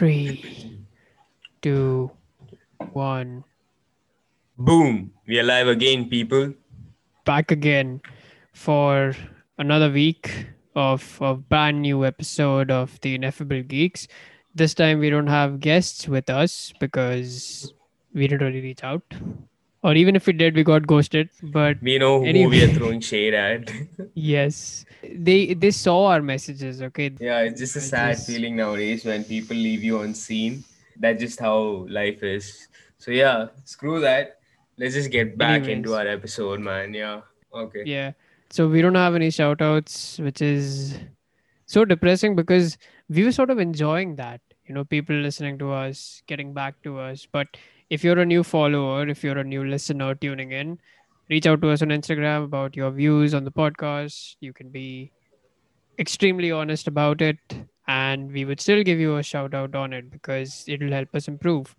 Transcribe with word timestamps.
Three, 0.00 0.80
two, 1.60 2.10
one. 2.94 3.44
Boom! 4.56 5.12
We 5.28 5.38
are 5.38 5.42
live 5.42 5.68
again, 5.68 6.08
people. 6.08 6.54
Back 7.26 7.50
again 7.50 8.00
for 8.54 9.14
another 9.58 9.90
week 9.90 10.46
of 10.74 11.18
a 11.20 11.34
brand 11.34 11.82
new 11.82 12.06
episode 12.06 12.70
of 12.70 12.98
the 13.02 13.14
Ineffable 13.14 13.60
Geeks. 13.60 14.08
This 14.54 14.72
time 14.72 15.00
we 15.00 15.10
don't 15.10 15.26
have 15.26 15.60
guests 15.60 16.08
with 16.08 16.30
us 16.30 16.72
because 16.80 17.74
we 18.14 18.26
didn't 18.26 18.46
really 18.46 18.62
reach 18.62 18.82
out. 18.82 19.04
Or 19.82 19.94
even 19.94 20.14
if 20.14 20.26
we 20.26 20.34
did, 20.34 20.54
we 20.54 20.62
got 20.62 20.86
ghosted. 20.86 21.30
But 21.42 21.80
We 21.82 21.98
know 21.98 22.20
who 22.20 22.26
Anyway. 22.26 22.50
we 22.50 22.64
are 22.64 22.74
throwing 22.74 23.00
shade 23.00 23.32
at. 23.34 23.70
yes, 24.14 24.84
they 25.02 25.54
they 25.54 25.70
saw 25.70 26.06
our 26.06 26.20
messages. 26.20 26.82
Okay, 26.82 27.10
yeah, 27.18 27.40
it's 27.40 27.60
just 27.60 27.76
a 27.76 27.80
sad 27.80 28.16
just- 28.16 28.26
feeling 28.26 28.56
nowadays 28.56 29.04
when 29.04 29.24
people 29.24 29.56
leave 29.56 29.82
you 29.82 30.00
unseen. 30.00 30.64
That's 30.98 31.20
just 31.22 31.40
how 31.40 31.86
life 31.88 32.22
is. 32.22 32.68
So 32.98 33.10
yeah, 33.10 33.46
screw 33.64 34.00
that. 34.00 34.36
Let's 34.76 34.94
just 34.94 35.10
get 35.10 35.36
back 35.38 35.66
into 35.66 35.94
our 35.94 36.06
episode, 36.06 36.60
man. 36.60 36.92
Yeah. 36.94 37.22
Okay. 37.54 37.82
yeah. 37.86 38.12
So 38.50 38.68
we 38.68 38.82
don't 38.82 38.94
have 38.94 39.14
any 39.14 39.30
shout 39.30 39.62
outs, 39.62 40.18
which 40.18 40.42
is 40.42 40.98
so 41.66 41.84
depressing 41.84 42.36
because 42.36 42.76
we 43.08 43.24
were 43.24 43.32
sort 43.32 43.50
of 43.50 43.58
enjoying 43.58 44.16
that. 44.16 44.40
You 44.66 44.74
know, 44.74 44.84
people 44.84 45.16
listening 45.16 45.58
to 45.58 45.72
us, 45.72 46.22
getting 46.26 46.52
back 46.52 46.82
to 46.82 46.98
us. 46.98 47.26
But 47.30 47.48
if 47.90 48.04
you're 48.04 48.18
a 48.18 48.26
new 48.26 48.42
follower, 48.44 49.08
if 49.08 49.24
you're 49.24 49.38
a 49.38 49.44
new 49.44 49.64
listener 49.64 50.14
tuning 50.14 50.52
in, 50.52 50.78
reach 51.28 51.46
out 51.46 51.60
to 51.62 51.70
us 51.70 51.82
on 51.82 51.88
Instagram 51.88 52.44
about 52.44 52.76
your 52.76 52.90
views 52.90 53.34
on 53.34 53.44
the 53.44 53.52
podcast. 53.52 54.36
You 54.40 54.52
can 54.52 54.70
be 54.70 55.12
extremely 55.98 56.50
honest 56.52 56.88
about 56.88 57.20
it, 57.22 57.38
and 57.88 58.32
we 58.32 58.44
would 58.44 58.60
still 58.60 58.82
give 58.82 58.98
you 59.00 59.16
a 59.16 59.22
shout 59.22 59.54
out 59.54 59.74
on 59.74 59.92
it 59.92 60.10
because 60.10 60.64
it'll 60.68 60.92
help 60.92 61.14
us 61.14 61.28
improve. 61.28 61.74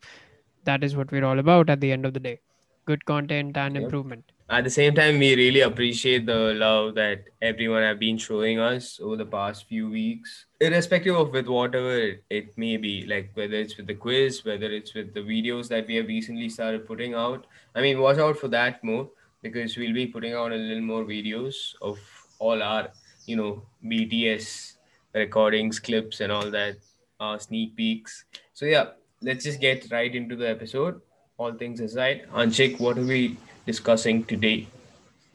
That 0.65 0.83
is 0.83 0.95
what 0.95 1.11
we're 1.11 1.25
all 1.25 1.39
about 1.39 1.69
at 1.69 1.81
the 1.81 1.91
end 1.91 2.05
of 2.05 2.13
the 2.13 2.19
day 2.19 2.39
good 2.87 3.05
content 3.05 3.55
and 3.57 3.75
Yep. 3.75 3.83
improvement. 3.83 4.31
At 4.51 4.65
the 4.65 4.69
same 4.69 4.93
time, 4.93 5.17
we 5.17 5.33
really 5.33 5.61
appreciate 5.61 6.25
the 6.25 6.53
love 6.53 6.95
that 6.95 7.23
everyone 7.41 7.83
have 7.83 7.99
been 7.99 8.17
showing 8.17 8.59
us 8.59 8.99
over 9.01 9.15
the 9.15 9.25
past 9.25 9.65
few 9.65 9.89
weeks, 9.89 10.45
irrespective 10.59 11.15
of 11.15 11.31
with 11.31 11.47
whatever 11.47 12.17
it, 12.29 12.57
may 12.57 12.75
be, 12.75 13.05
like 13.05 13.31
whether 13.33 13.53
it's 13.53 13.77
with 13.77 13.87
the 13.87 13.93
quiz, 13.93 14.43
whether 14.43 14.65
it's 14.65 14.93
with 14.93 15.13
the 15.13 15.21
videos 15.21 15.69
that 15.69 15.87
we 15.87 15.95
have 15.95 16.07
recently 16.07 16.49
started 16.49 16.85
putting 16.85 17.13
out. 17.13 17.47
I 17.75 17.81
mean, 17.81 18.01
watch 18.01 18.17
out 18.17 18.37
for 18.37 18.49
that 18.49 18.83
more 18.83 19.09
because 19.41 19.77
we'll 19.77 19.93
be 19.93 20.07
putting 20.07 20.33
out 20.33 20.51
a 20.51 20.55
little 20.55 20.83
more 20.83 21.05
videos 21.05 21.73
of 21.81 21.97
all 22.37 22.61
our, 22.61 22.89
you 23.25 23.37
know, 23.37 23.63
BTS 23.85 24.73
recordings, 25.15 25.79
clips, 25.79 26.19
and 26.19 26.29
all 26.29 26.51
that, 26.51 26.75
uh, 27.21 27.37
sneak 27.37 27.77
peeks. 27.77 28.25
So 28.53 28.65
yeah, 28.65 28.87
let's 29.21 29.45
just 29.45 29.61
get 29.61 29.89
right 29.91 30.13
into 30.13 30.35
the 30.35 30.49
episode. 30.49 30.99
All 31.37 31.53
things 31.53 31.79
aside, 31.79 32.27
Anshik, 32.33 32.81
what 32.81 32.97
are 32.97 33.05
we 33.05 33.37
discussing 33.65 34.23
today? 34.25 34.67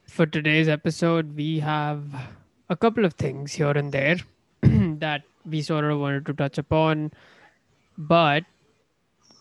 For 0.07 0.27
today's 0.27 0.69
episode, 0.69 1.37
we 1.37 1.61
have 1.61 2.05
a 2.69 2.77
couple 2.77 3.05
of 3.05 3.15
things 3.15 3.53
here 3.53 3.71
and 3.71 3.93
there 3.93 4.17
that 4.63 5.23
we 5.45 5.63
sort 5.63 5.85
of 5.85 5.99
wanted 5.99 6.27
to 6.27 6.35
touch 6.35 6.59
upon. 6.59 7.13
But 7.97 8.45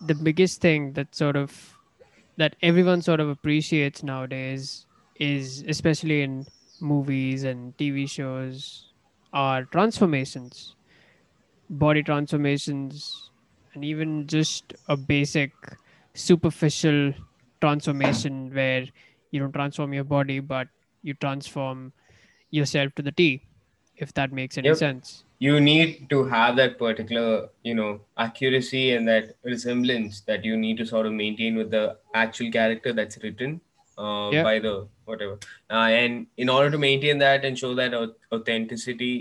the 0.02 0.16
biggest 0.16 0.62
thing 0.62 0.94
that 0.94 1.16
sort 1.16 1.36
of 1.36 1.78
that 2.38 2.56
everyone 2.62 3.02
sort 3.02 3.20
of 3.20 3.30
appreciates 3.30 4.04
nowadays 4.04 4.86
is 5.16 5.64
especially 5.68 6.22
in 6.22 6.46
movies 6.82 7.44
and 7.44 7.76
TV 7.78 8.10
shows 8.10 8.92
are 9.32 9.64
transformations, 9.66 10.76
body 11.70 12.04
transformations, 12.04 13.30
and 13.74 13.86
even 13.86 14.28
just 14.28 14.74
a 14.88 14.98
basic 14.98 15.52
superficial 16.14 17.14
transformation 17.66 18.40
where 18.60 18.86
you 19.32 19.40
don't 19.44 19.54
transform 19.60 19.94
your 20.00 20.08
body 20.16 20.40
but 20.56 20.68
you 21.10 21.14
transform 21.26 21.92
yourself 22.60 22.96
to 22.96 23.02
the 23.08 23.12
T, 23.12 23.26
if 24.06 24.14
that 24.20 24.32
makes 24.42 24.58
any 24.62 24.70
Yep. 24.70 24.78
sense. 24.88 25.08
You 25.46 25.56
need 25.60 25.90
to 26.12 26.18
have 26.34 26.56
that 26.60 26.78
particular, 26.82 27.30
you 27.70 27.76
know, 27.80 27.90
accuracy 28.26 28.84
and 28.96 29.08
that 29.12 29.26
resemblance 29.54 30.22
that 30.30 30.46
you 30.50 30.56
need 30.66 30.78
to 30.82 30.86
sort 30.92 31.06
of 31.10 31.14
maintain 31.24 31.58
with 31.62 31.72
the 31.72 31.84
actual 32.24 32.52
character 32.58 32.94
that's 33.00 33.18
written 33.24 33.60
uh, 34.04 34.30
Yep. 34.36 34.44
by 34.50 34.56
the 34.66 34.74
whatever. 35.10 35.36
Uh, 35.70 35.88
and 36.02 36.28
in 36.46 36.50
order 36.56 36.70
to 36.76 36.80
maintain 36.86 37.18
that 37.26 37.46
and 37.50 37.60
show 37.64 37.74
that 37.82 37.94
authenticity, 38.38 39.14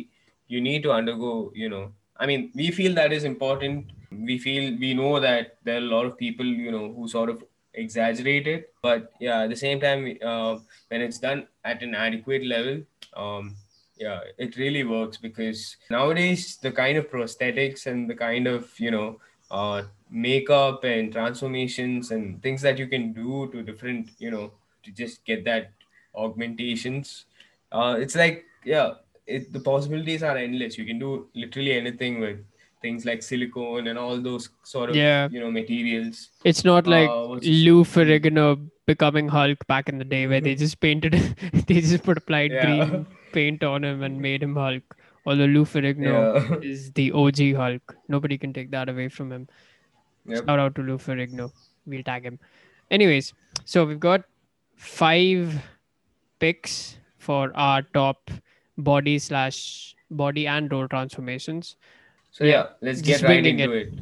you 0.54 0.60
need 0.68 0.82
to 0.86 0.92
undergo, 1.00 1.32
you 1.62 1.68
know, 1.74 1.84
I 2.16 2.26
mean, 2.30 2.50
we 2.54 2.70
feel 2.78 2.94
that 2.94 3.12
is 3.18 3.24
important. 3.24 3.92
We 4.30 4.38
feel 4.46 4.64
we 4.84 4.94
know 4.94 5.12
that 5.28 5.56
there 5.64 5.76
are 5.78 5.84
a 5.88 5.90
lot 5.96 6.06
of 6.06 6.16
people, 6.24 6.46
you 6.66 6.72
know, 6.76 6.86
who 6.96 7.08
sort 7.08 7.30
of 7.34 7.42
exaggerate 7.74 8.46
it. 8.46 8.72
But 8.82 9.12
yeah, 9.20 9.42
at 9.42 9.50
the 9.50 9.56
same 9.56 9.80
time, 9.80 10.18
uh, 10.24 10.58
when 10.88 11.02
it's 11.02 11.18
done 11.18 11.46
at 11.64 11.82
an 11.82 11.94
adequate 11.94 12.44
level, 12.46 12.82
um, 13.16 13.56
yeah, 13.96 14.20
it 14.38 14.56
really 14.56 14.84
works 14.84 15.16
because 15.16 15.76
nowadays 15.90 16.56
the 16.56 16.72
kind 16.72 16.98
of 16.98 17.10
prosthetics 17.10 17.86
and 17.86 18.10
the 18.10 18.14
kind 18.14 18.46
of 18.46 18.78
you 18.78 18.90
know 18.90 19.20
uh, 19.50 19.82
makeup 20.10 20.84
and 20.84 21.12
transformations 21.12 22.10
and 22.10 22.42
things 22.42 22.62
that 22.62 22.78
you 22.78 22.86
can 22.86 23.12
do 23.12 23.48
to 23.52 23.62
different 23.62 24.10
you 24.18 24.30
know 24.30 24.52
to 24.82 24.90
just 24.90 25.24
get 25.24 25.44
that 25.44 25.70
augmentations, 26.14 27.26
uh, 27.72 27.96
it's 27.98 28.14
like 28.14 28.44
yeah, 28.64 28.94
it, 29.26 29.52
the 29.52 29.60
possibilities 29.60 30.22
are 30.22 30.36
endless. 30.36 30.78
You 30.78 30.84
can 30.84 30.98
do 30.98 31.28
literally 31.34 31.72
anything 31.72 32.20
with 32.20 32.38
things 32.84 33.04
like 33.08 33.22
silicone 33.28 33.88
and 33.92 33.98
all 34.04 34.20
those 34.28 34.48
sort 34.74 34.90
of 34.90 34.96
Yeah. 35.00 35.28
you 35.36 35.40
know 35.44 35.50
materials. 35.58 36.22
It's 36.52 36.64
not 36.70 36.86
like 36.94 37.08
Uh, 37.10 37.38
Lou 37.66 37.84
Ferrigno 37.94 38.46
becoming 38.92 39.28
Hulk 39.36 39.66
back 39.72 39.88
in 39.94 39.98
the 40.04 40.08
day 40.16 40.26
where 40.32 40.40
they 40.48 40.54
just 40.64 40.78
painted, 40.86 41.14
they 41.68 41.80
just 41.80 42.04
put 42.10 42.18
applied 42.24 42.52
Yeah. 42.58 42.64
green 42.66 43.06
paint 43.38 43.64
on 43.72 43.84
him 43.90 44.02
and 44.08 44.20
made 44.28 44.42
him 44.48 44.56
Hulk. 44.64 44.96
Although 45.26 45.50
Lou 45.56 45.64
Ferrigno 45.74 46.14
Yeah. 46.14 46.58
is 46.72 46.90
the 47.00 47.06
OG 47.22 47.52
Hulk. 47.62 47.96
Nobody 48.16 48.36
can 48.46 48.52
take 48.58 48.70
that 48.76 48.88
away 48.94 49.08
from 49.18 49.32
him. 49.36 49.48
Yep. 50.26 50.44
Shout 50.46 50.58
out 50.66 50.74
to 50.80 50.82
Lou 50.90 50.98
Ferrigno. 51.06 51.50
We'll 51.86 52.02
tag 52.10 52.24
him. 52.30 52.38
Anyways, 52.90 53.32
so 53.64 53.84
we've 53.86 54.00
got 54.00 54.24
five 54.76 55.56
picks 56.44 56.98
for 57.18 57.40
our 57.54 57.82
top 57.98 58.30
body 58.76 59.18
slash 59.18 59.58
body 60.10 60.46
and 60.46 60.70
role 60.72 60.88
transformations. 60.88 61.76
So 62.34 62.44
yeah, 62.44 62.66
let's 62.80 63.00
get 63.00 63.22
right 63.22 63.46
into 63.46 63.72
it. 63.72 63.94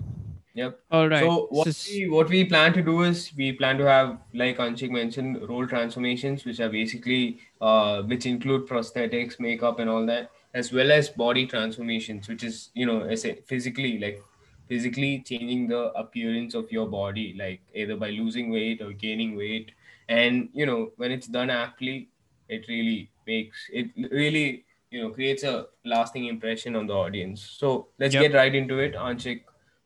Yep. 0.54 0.80
All 0.90 1.08
right. 1.08 1.20
So 1.24 1.46
what 1.50 1.68
s- 1.68 1.88
we 1.90 2.08
what 2.08 2.28
we 2.30 2.44
plan 2.44 2.72
to 2.74 2.82
do 2.82 3.02
is 3.02 3.32
we 3.36 3.52
plan 3.52 3.76
to 3.78 3.84
have 3.88 4.18
like 4.32 4.56
Anshik 4.58 4.90
mentioned 4.90 5.46
role 5.48 5.66
transformations, 5.66 6.44
which 6.46 6.60
are 6.60 6.70
basically 6.70 7.40
uh, 7.60 8.02
which 8.02 8.26
include 8.26 8.66
prosthetics, 8.68 9.38
makeup, 9.38 9.78
and 9.80 9.90
all 9.90 10.06
that, 10.06 10.30
as 10.54 10.72
well 10.72 10.90
as 10.92 11.10
body 11.10 11.46
transformations, 11.46 12.28
which 12.28 12.42
is 12.42 12.70
you 12.74 12.86
know 12.86 13.00
as 13.02 13.26
a 13.26 13.34
physically 13.52 13.98
like 13.98 14.22
physically 14.68 15.22
changing 15.26 15.68
the 15.68 15.82
appearance 16.04 16.54
of 16.54 16.72
your 16.72 16.86
body, 16.88 17.34
like 17.38 17.60
either 17.74 17.96
by 17.96 18.10
losing 18.10 18.50
weight 18.50 18.80
or 18.80 18.92
gaining 18.92 19.36
weight, 19.36 19.72
and 20.08 20.48
you 20.54 20.66
know 20.66 20.90
when 20.96 21.12
it's 21.12 21.26
done 21.26 21.50
aptly, 21.50 22.08
it 22.48 22.66
really 22.68 23.10
makes 23.26 23.68
it 23.72 23.90
really 24.10 24.64
you 24.92 25.02
know 25.02 25.10
creates 25.10 25.42
a 25.42 25.66
lasting 25.84 26.26
impression 26.26 26.76
on 26.76 26.86
the 26.86 26.94
audience. 26.94 27.40
So 27.60 27.88
let's 27.98 28.14
Yep. 28.14 28.22
get 28.24 28.34
right 28.38 28.54
into 28.54 28.78
it, 28.78 28.94
Anshik. 28.94 29.42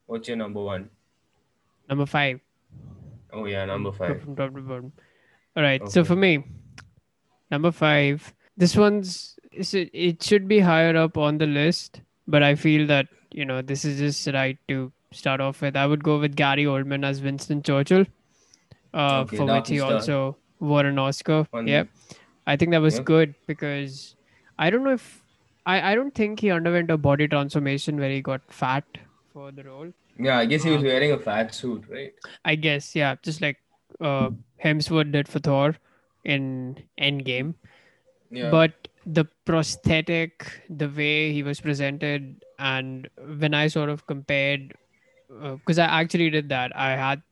What's 0.07 0.29
your 0.29 0.37
number 0.37 0.63
one? 0.63 0.91
number 1.89 2.05
five. 2.07 2.41
Oh 3.33 3.45
yeah, 3.47 3.65
number 3.65 3.93
five. 3.93 4.21
From 4.23 4.35
top 4.37 4.55
to 4.55 4.61
bottom. 4.61 4.93
All 5.57 5.63
right. 5.63 5.89
So 5.89 6.05
for 6.05 6.17
me, 6.17 6.45
number 7.51 7.71
five. 7.71 8.33
This 8.57 8.75
one's 8.77 9.39
is 9.53 9.73
it, 9.75 9.91
it 9.93 10.23
should 10.23 10.49
be 10.49 10.59
higher 10.61 10.97
up 10.97 11.17
on 11.17 11.39
the 11.39 11.47
list, 11.47 12.01
but 12.27 12.43
I 12.43 12.55
feel 12.57 12.87
that 12.89 13.07
you 13.31 13.45
know 13.45 13.63
this 13.63 13.85
is 13.85 13.99
just 13.99 14.27
right 14.35 14.59
to 14.69 14.91
start 15.13 15.41
off 15.41 15.61
with. 15.61 15.77
I 15.77 15.87
would 15.87 16.03
go 16.03 16.19
with 16.19 16.35
Gary 16.37 16.65
Oldman 16.65 17.05
as 17.05 17.23
Winston 17.23 17.63
Churchill, 17.63 18.05
uh, 18.95 19.21
Okay, 19.21 19.37
for 19.37 19.47
which 19.47 19.69
he 19.69 19.81
also 19.81 20.37
won 20.59 20.87
an 20.87 20.99
Oscar. 20.99 21.47
One- 21.51 21.69
Yep. 21.69 21.89
I 22.47 22.57
think 22.57 22.71
that 22.73 22.81
was 22.81 22.97
Yep. 22.97 23.05
good 23.05 23.35
because 23.47 24.16
I 24.59 24.71
don't 24.71 24.85
know 24.85 24.93
if 24.93 25.23
I, 25.67 25.93
I 25.93 25.95
don't 25.95 26.15
think 26.15 26.41
he 26.41 26.51
underwent 26.51 26.91
a 26.91 26.97
body 26.97 27.29
transformation 27.29 27.99
where 27.99 28.11
he 28.11 28.21
got 28.23 28.41
fat 28.49 28.85
for 29.33 29.51
the 29.53 29.65
role. 29.65 29.93
Yeah, 30.19 30.39
I 30.39 30.47
guess 30.47 30.63
he 30.63 30.71
was 30.71 30.81
Um, 30.81 30.87
wearing 30.87 31.13
a 31.13 31.19
fat 31.19 31.55
suit, 31.55 31.85
right? 31.91 32.15
I 32.45 32.55
guess, 32.55 32.95
yeah, 32.95 33.17
just 33.23 33.41
like 33.41 33.59
uh, 34.01 34.31
Hemsworth 34.63 35.13
did 35.13 35.29
for 35.29 35.41
Thor 35.41 35.77
in 36.25 36.83
Endgame. 36.99 37.55
Yeah. 38.31 38.51
But 38.51 38.89
the 39.05 39.27
prosthetic, 39.45 40.63
the 40.71 40.89
way 40.89 41.33
he 41.33 41.43
was 41.43 41.61
presented, 41.61 42.45
and 42.59 43.09
when 43.39 43.55
I 43.55 43.69
sort 43.69 43.91
of 43.91 44.07
compared, 44.07 44.75
because 45.29 45.79
I 45.79 45.85
actually 45.85 46.31
did 46.31 46.49
that, 46.49 46.75
I 46.75 46.97
had 46.97 47.23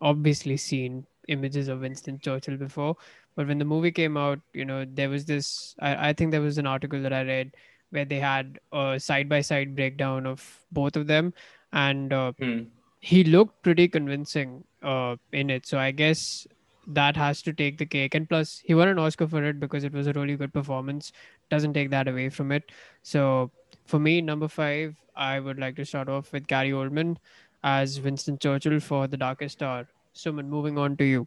obviously 0.00 0.56
seen 0.56 1.06
images 1.28 1.68
of 1.68 1.80
Winston 1.80 2.18
Churchill 2.18 2.56
before, 2.56 2.96
but 3.36 3.46
when 3.46 3.58
the 3.58 3.64
movie 3.64 3.90
came 3.92 4.16
out, 4.16 4.40
you 4.52 4.64
know, 4.64 4.84
there 4.84 5.08
was 5.08 5.24
this. 5.24 5.74
I, 5.80 6.10
I 6.10 6.12
think 6.12 6.30
there 6.30 6.40
was 6.40 6.58
an 6.58 6.66
article 6.66 7.02
that 7.02 7.12
I 7.12 7.22
read 7.22 7.54
where 7.90 8.04
they 8.04 8.20
had 8.20 8.58
a 8.72 8.98
side 9.00 9.28
by 9.28 9.40
side 9.40 9.74
breakdown 9.74 10.26
of 10.26 10.60
both 10.72 10.96
of 10.96 11.06
them, 11.06 11.32
and 11.72 12.12
uh, 12.12 12.32
Hmm. 12.38 12.62
he 13.00 13.24
looked 13.24 13.62
pretty 13.62 13.88
convincing 13.88 14.64
uh, 14.82 15.16
in 15.32 15.50
it. 15.50 15.66
So 15.66 15.78
I 15.78 15.90
guess 15.90 16.46
that 16.86 17.16
has 17.16 17.42
to 17.42 17.52
take 17.52 17.78
the 17.78 17.86
cake. 17.86 18.14
And 18.14 18.28
plus, 18.28 18.60
he 18.64 18.74
won 18.74 18.88
an 18.88 18.98
Oscar 18.98 19.26
for 19.28 19.44
it 19.44 19.60
because 19.60 19.84
it 19.84 19.92
was 19.92 20.06
a 20.06 20.12
really 20.12 20.36
good 20.36 20.52
performance. 20.52 21.12
Doesn't 21.50 21.74
take 21.74 21.90
that 21.90 22.08
away 22.08 22.28
from 22.28 22.52
it. 22.52 22.72
So 23.02 23.50
for 23.86 23.98
me, 23.98 24.20
number 24.20 24.48
five, 24.48 24.96
I 25.16 25.40
would 25.40 25.58
like 25.58 25.76
to 25.76 25.84
start 25.84 26.08
off 26.08 26.32
with 26.32 26.46
Gary 26.46 26.70
Oldman 26.70 27.16
as 27.62 28.00
Winston 28.00 28.38
Churchill 28.38 28.80
for 28.80 29.06
The 29.06 29.16
Darkest 29.16 29.62
Hour. 29.62 29.88
Suman, 30.14 30.46
moving 30.46 30.78
on 30.78 30.96
to 30.96 31.04
you. 31.04 31.26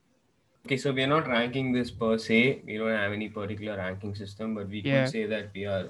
Okay, 0.65 0.77
so 0.77 0.93
we're 0.93 1.07
not 1.07 1.27
ranking 1.27 1.73
this 1.73 1.91
per 1.91 2.17
se. 2.17 2.61
We 2.65 2.77
don't 2.77 2.95
have 2.95 3.11
any 3.11 3.27
particular 3.27 3.75
ranking 3.77 4.15
system, 4.15 4.55
but 4.55 4.69
we 4.69 4.79
Yeah. 4.79 5.03
could 5.03 5.11
say 5.11 5.25
that 5.25 5.49
we 5.53 5.65
are 5.65 5.89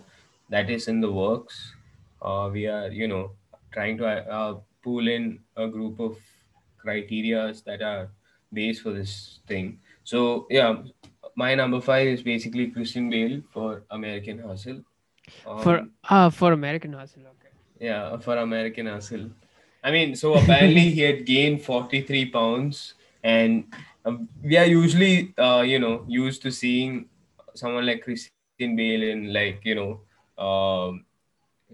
that 0.49 0.69
is 0.75 0.87
in 0.87 0.99
the 1.01 1.11
works. 1.11 1.57
Uh, 2.21 2.49
we 2.53 2.65
are, 2.67 2.87
you 3.01 3.07
know, 3.07 3.31
trying 3.71 3.97
to 3.99 4.07
uh, 4.07 4.57
pull 4.81 5.07
in 5.07 5.39
a 5.55 5.67
group 5.67 5.99
of 5.99 6.17
criterias 6.83 7.63
that 7.65 7.81
are 7.83 8.09
based 8.51 8.81
for 8.81 8.93
this 8.93 9.39
thing. 9.47 9.79
So 10.03 10.47
yeah, 10.49 10.81
my 11.35 11.53
number 11.61 11.79
five 11.91 12.07
is 12.07 12.23
basically 12.23 12.67
Christian 12.71 13.09
Bale 13.11 13.41
for 13.53 13.83
American 13.91 14.39
Hustle. 14.39 14.83
For 15.63 15.77
Um, 15.79 15.91
ah 16.17 16.29
for 16.41 16.51
American 16.51 16.93
Hustle, 16.93 17.27
okay. 17.33 17.53
yeah, 17.79 18.17
for 18.17 18.37
American 18.37 18.87
Hustle. 18.87 19.29
I 19.83 19.91
mean, 19.91 20.15
so 20.15 20.33
apparently 20.41 20.89
he 20.97 21.01
had 21.01 21.25
gained 21.25 21.61
43 21.61 22.25
pounds, 22.37 22.83
and 23.23 23.65
um, 24.05 24.27
we 24.43 24.57
are 24.57 24.65
usually, 24.65 25.33
uh, 25.37 25.61
you 25.61 25.79
know, 25.79 26.03
used 26.07 26.41
to 26.43 26.51
seeing 26.51 27.05
someone 27.53 27.85
like 27.85 28.03
Christian 28.03 28.75
Bale 28.75 29.03
in 29.03 29.33
like, 29.33 29.61
you 29.63 29.75
know, 29.75 30.43
um, 30.43 31.05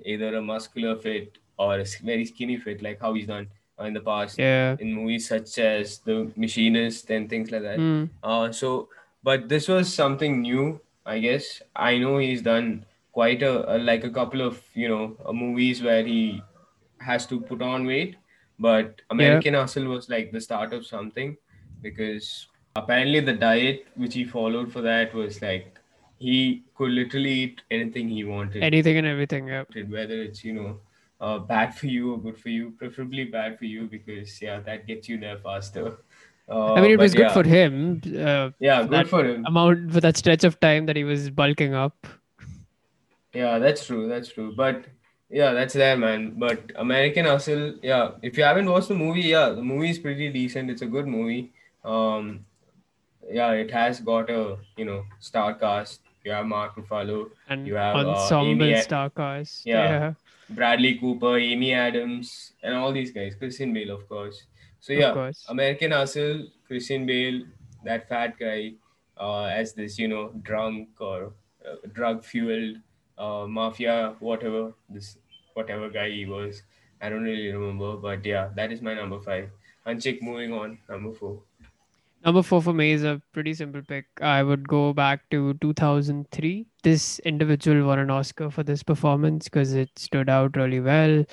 either 0.05 0.35
a 0.35 0.41
muscular 0.41 0.95
fit 0.95 1.37
or 1.57 1.79
a 1.79 1.85
very 2.03 2.25
skinny 2.25 2.57
fit, 2.57 2.81
like 2.81 2.99
how 3.01 3.13
he's 3.13 3.27
done 3.27 3.47
uh, 3.79 3.85
in 3.85 3.93
the 3.93 4.01
past 4.01 4.37
Yeah. 4.37 4.75
in 4.79 4.93
movies 4.93 5.27
such 5.27 5.57
as 5.57 5.99
The 5.99 6.31
Machinist 6.35 7.09
and 7.09 7.29
things 7.29 7.51
like 7.51 7.63
that. 7.63 7.77
Hmm. 7.77 8.05
Uh, 8.23 8.51
so, 8.51 8.89
but 9.23 9.49
this 9.49 9.67
was 9.67 9.93
something 9.93 10.41
new, 10.41 10.79
I 11.05 11.19
guess. 11.19 11.61
I 11.75 11.97
know 11.97 12.17
he's 12.17 12.41
done 12.41 12.85
quite 13.11 13.41
a, 13.43 13.75
a 13.75 13.77
like 13.77 14.03
a 14.03 14.09
couple 14.09 14.41
of 14.41 14.61
you 14.73 14.87
know 14.87 15.17
uh, 15.25 15.33
movies 15.33 15.81
where 15.81 16.05
he 16.05 16.41
has 16.99 17.25
to 17.27 17.41
put 17.41 17.61
on 17.61 17.85
weight, 17.85 18.15
but 18.59 18.85
Yeah. 18.85 19.05
American 19.09 19.53
Hustle 19.55 19.85
was 19.85 20.09
like 20.09 20.31
the 20.31 20.39
start 20.41 20.73
of 20.73 20.85
something 20.85 21.35
because 21.81 22.47
apparently 22.75 23.19
the 23.19 23.33
diet 23.33 23.85
which 23.95 24.13
he 24.13 24.23
followed 24.23 24.71
for 24.71 24.81
that 24.81 25.13
was 25.13 25.41
like 25.41 25.79
he 26.17 26.63
could 26.75 26.91
literally 26.91 27.31
eat 27.31 27.61
anything 27.71 28.09
he 28.09 28.23
wanted 28.23 28.61
Anything 28.63 28.97
and 28.97 29.07
everything. 29.07 29.47
Yeah. 29.47 29.63
whether 29.87 30.21
it's 30.21 30.43
you 30.43 30.53
know 30.53 30.79
uh, 31.21 31.39
bad 31.39 31.75
for 31.75 31.87
you 31.87 32.13
or 32.13 32.17
good 32.19 32.37
for 32.37 32.49
you 32.49 32.71
preferably 32.77 33.25
bad 33.25 33.57
for 33.57 33.65
you 33.65 33.87
because 33.87 34.41
yeah 34.41 34.59
that 34.61 34.87
gets 34.87 35.09
you 35.09 35.17
there 35.17 35.37
faster 35.37 35.97
uh, 36.49 36.73
I 36.73 36.81
mean, 36.81 36.91
it 36.91 36.97
was 36.99 37.13
good 37.13 37.27
yeah, 37.27 37.33
for 37.33 37.43
him. 37.43 38.01
Uh, 38.05 38.49
yeah 38.59 38.83
good 38.83 39.09
for 39.09 39.23
him 39.25 39.45
amount 39.45 39.91
for 39.91 40.01
that 40.01 40.17
stretch 40.17 40.43
of 40.43 40.59
time 40.59 40.85
that 40.87 40.95
he 40.95 41.03
was 41.03 41.29
bulking 41.29 41.73
up. 41.73 42.07
yeah 43.33 43.59
that's 43.59 43.85
true 43.85 44.07
that's 44.07 44.29
true 44.29 44.53
but 44.55 44.85
yeah 45.29 45.51
that's 45.53 45.73
there 45.73 45.95
man 45.97 46.33
but 46.37 46.71
american 46.77 47.25
hustle 47.25 47.75
yeah 47.83 48.11
if 48.23 48.37
you 48.37 48.43
haven't 48.43 48.69
watched 48.69 48.87
the 48.87 48.95
movie 48.95 49.21
yeah 49.21 49.49
the 49.49 49.61
movie 49.61 49.89
is 49.89 49.99
pretty 49.99 50.29
decent 50.31 50.69
it's 50.69 50.81
a 50.81 50.87
good 50.87 51.05
movie 51.05 51.51
um 51.83 52.45
yeah 53.29 53.51
it 53.51 53.71
has 53.71 53.99
got 53.99 54.29
a 54.29 54.57
you 54.77 54.85
know 54.85 55.03
star 55.19 55.53
cast 55.53 56.01
you 56.23 56.31
have 56.31 56.45
mark 56.45 56.75
ruffalo 56.75 57.29
and 57.47 57.67
you 57.67 57.75
have 57.75 57.95
uh, 57.95 58.09
ensemble 58.09 58.65
amy 58.65 58.81
star 58.81 59.09
cast. 59.09 59.65
Yeah. 59.65 59.89
Yeah, 59.89 60.13
Bradley 60.49 60.95
Cooper, 60.95 61.37
Amy 61.37 61.73
Adams, 61.73 62.53
and 62.63 62.75
all 62.75 62.91
these 62.91 63.11
guys. 63.11 63.35
Christian 63.35 63.73
Bale, 63.73 63.91
of 63.91 64.07
course. 64.09 64.43
So 64.79 64.93
yeah, 64.93 65.13
course. 65.13 65.45
American 65.49 65.91
Hustle, 65.91 66.47
Christian 66.67 67.05
Bale, 67.05 67.43
that 67.83 68.07
fat 68.09 68.37
guy, 68.39 68.73
uh, 69.17 69.43
as 69.43 69.73
this 69.73 69.99
you 69.99 70.07
know 70.07 70.31
drunk 70.41 70.89
or 70.99 71.33
uh, 71.65 71.75
drug 71.93 72.23
fueled 72.23 72.77
uh, 73.17 73.45
mafia, 73.47 74.15
whatever 74.19 74.73
this 74.89 75.17
whatever 75.53 75.89
guy 75.89 76.09
he 76.09 76.25
was. 76.25 76.63
I 77.01 77.09
don't 77.09 77.23
really 77.23 77.51
remember, 77.51 77.95
but 77.95 78.25
yeah, 78.25 78.49
that 78.55 78.71
is 78.71 78.81
my 78.81 78.93
number 78.93 79.19
five. 79.21 79.49
Anshik, 79.87 80.21
moving 80.21 80.51
on, 80.53 80.79
number 80.89 81.13
four. 81.13 81.41
Number 82.25 82.43
four 82.43 82.61
for 82.61 82.73
me 82.73 82.91
is 82.91 83.03
a 83.03 83.21
pretty 83.31 83.53
simple 83.53 83.81
pick. 83.81 84.05
I 84.21 84.43
would 84.43 84.67
go 84.67 84.93
back 84.93 85.29
to 85.29 85.53
2003. 85.61 86.65
This 86.83 87.19
individual 87.19 87.87
won 87.87 87.99
an 87.99 88.09
Oscar 88.09 88.49
for 88.49 88.61
this 88.63 88.83
performance 88.83 89.45
because 89.45 89.73
it 89.73 89.89
stood 89.97 90.29
out 90.29 90.57
really 90.57 90.81
well. 90.81 91.23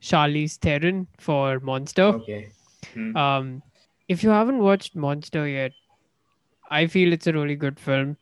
Charlize 0.00 0.56
Theron 0.56 1.06
for 1.18 1.60
Monster. 1.60 2.04
Okay. 2.04 2.52
Hmm. 2.94 3.16
Um, 3.16 3.62
if 4.08 4.22
you 4.22 4.30
haven't 4.30 4.58
watched 4.58 4.96
Monster 4.96 5.46
yet, 5.46 5.72
I 6.70 6.86
feel 6.86 7.12
it's 7.12 7.26
a 7.26 7.32
really 7.32 7.56
good 7.56 7.78
film 7.78 8.16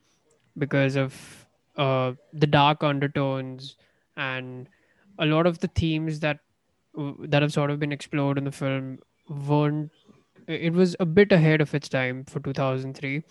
because 0.56 0.97
of 0.97 1.47
uh, 1.76 2.12
the 2.32 2.47
dark 2.47 2.82
undertones 2.82 3.76
and 4.17 4.69
a 5.19 5.26
lot 5.26 5.47
of 5.47 5.61
the 5.61 5.69
themes 5.69 6.20
that 6.20 6.41
that 7.20 7.43
have 7.43 7.53
sort 7.53 7.70
of 7.70 7.79
been 7.79 7.93
explored 7.93 8.38
in 8.38 8.44
the 8.44 8.53
film 8.53 8.99
weren't. 9.29 9.93
It 10.48 10.72
was 10.72 10.96
a 11.00 11.06
bit 11.06 11.32
ahead 11.32 11.60
of 11.60 11.74
its 11.74 11.88
time 11.88 12.24
for 12.24 12.40
2003, 12.40 13.22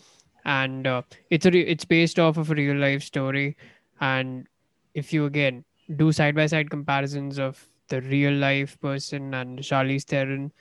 and 0.45 0.87
uh, 0.87 1.01
it's 1.31 1.45
a 1.45 1.51
re- 1.51 1.65
it's 1.67 1.85
based 1.85 2.19
off 2.19 2.37
of 2.37 2.51
a 2.51 2.55
real 2.55 2.77
life 2.77 3.03
story. 3.03 3.57
And 3.99 4.47
if 4.93 5.11
you 5.13 5.25
again 5.25 5.65
do 5.95 6.11
side 6.11 6.35
by 6.35 6.45
side 6.47 6.69
comparisons 6.69 7.39
of 7.39 7.67
the 7.89 8.01
real 8.01 8.33
life 8.33 8.79
person 8.79 9.33
and 9.33 9.59
Charlize 9.59 10.03
Theron, 10.05 10.51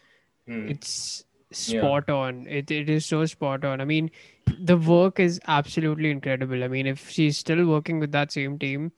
Hmm. 0.47 0.69
it's 0.69 1.25
spot 1.53 2.11
on. 2.11 2.47
It 2.49 2.71
it 2.71 2.89
is 2.91 3.07
so 3.07 3.27
spot 3.27 3.65
on. 3.65 3.81
I 3.81 3.85
mean, 3.85 4.11
the 4.59 4.77
work 4.79 5.21
is 5.21 5.41
absolutely 5.49 6.11
incredible. 6.11 6.65
I 6.65 6.69
mean, 6.69 6.87
if 6.87 7.11
she's 7.11 7.39
still 7.39 7.67
working 7.67 7.99
with 8.01 8.13
that 8.13 8.33
same 8.33 8.59
team, 8.59 8.93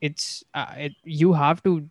it's 0.00 0.42
uh, 0.54 0.74
it, 0.76 0.92
you 1.04 1.32
have 1.32 1.62
to 1.64 1.88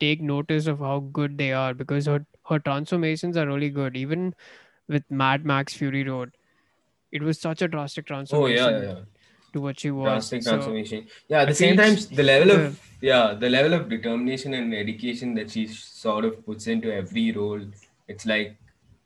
take 0.00 0.20
notice 0.22 0.66
of 0.66 0.80
how 0.80 1.00
good 1.00 1.38
they 1.38 1.52
are 1.52 1.74
because 1.74 2.06
her 2.06 2.26
her 2.48 2.58
transformations 2.58 3.36
are 3.36 3.46
really 3.46 3.70
good. 3.70 3.96
Even 3.96 4.34
with 4.88 5.04
Mad 5.10 5.44
Max 5.44 5.74
Fury 5.74 6.04
Road, 6.04 6.32
it 7.12 7.22
was 7.22 7.40
such 7.40 7.62
a 7.62 7.68
drastic 7.68 8.06
transformation. 8.06 8.64
Oh 8.64 8.68
yeah, 8.68 8.78
yeah, 8.78 8.92
yeah. 8.92 8.98
to 9.52 9.60
what 9.60 9.80
she 9.80 9.90
was. 9.90 10.06
drastic 10.06 10.42
So, 10.42 10.52
transformation. 10.52 11.06
Yeah, 11.28 11.42
at 11.42 11.48
the 11.48 11.54
same 11.54 11.76
time, 11.76 11.96
the 12.12 12.22
level 12.22 12.48
yeah. 12.48 12.54
of 12.54 12.80
yeah, 13.00 13.34
the 13.34 13.50
level 13.50 13.74
of 13.74 13.88
determination 13.88 14.54
and 14.54 14.72
dedication 14.72 15.34
that 15.34 15.50
she 15.50 15.66
sort 15.66 16.24
of 16.24 16.44
puts 16.44 16.66
into 16.66 16.92
every 16.92 17.32
role, 17.32 17.60
it's 18.08 18.26
like 18.26 18.56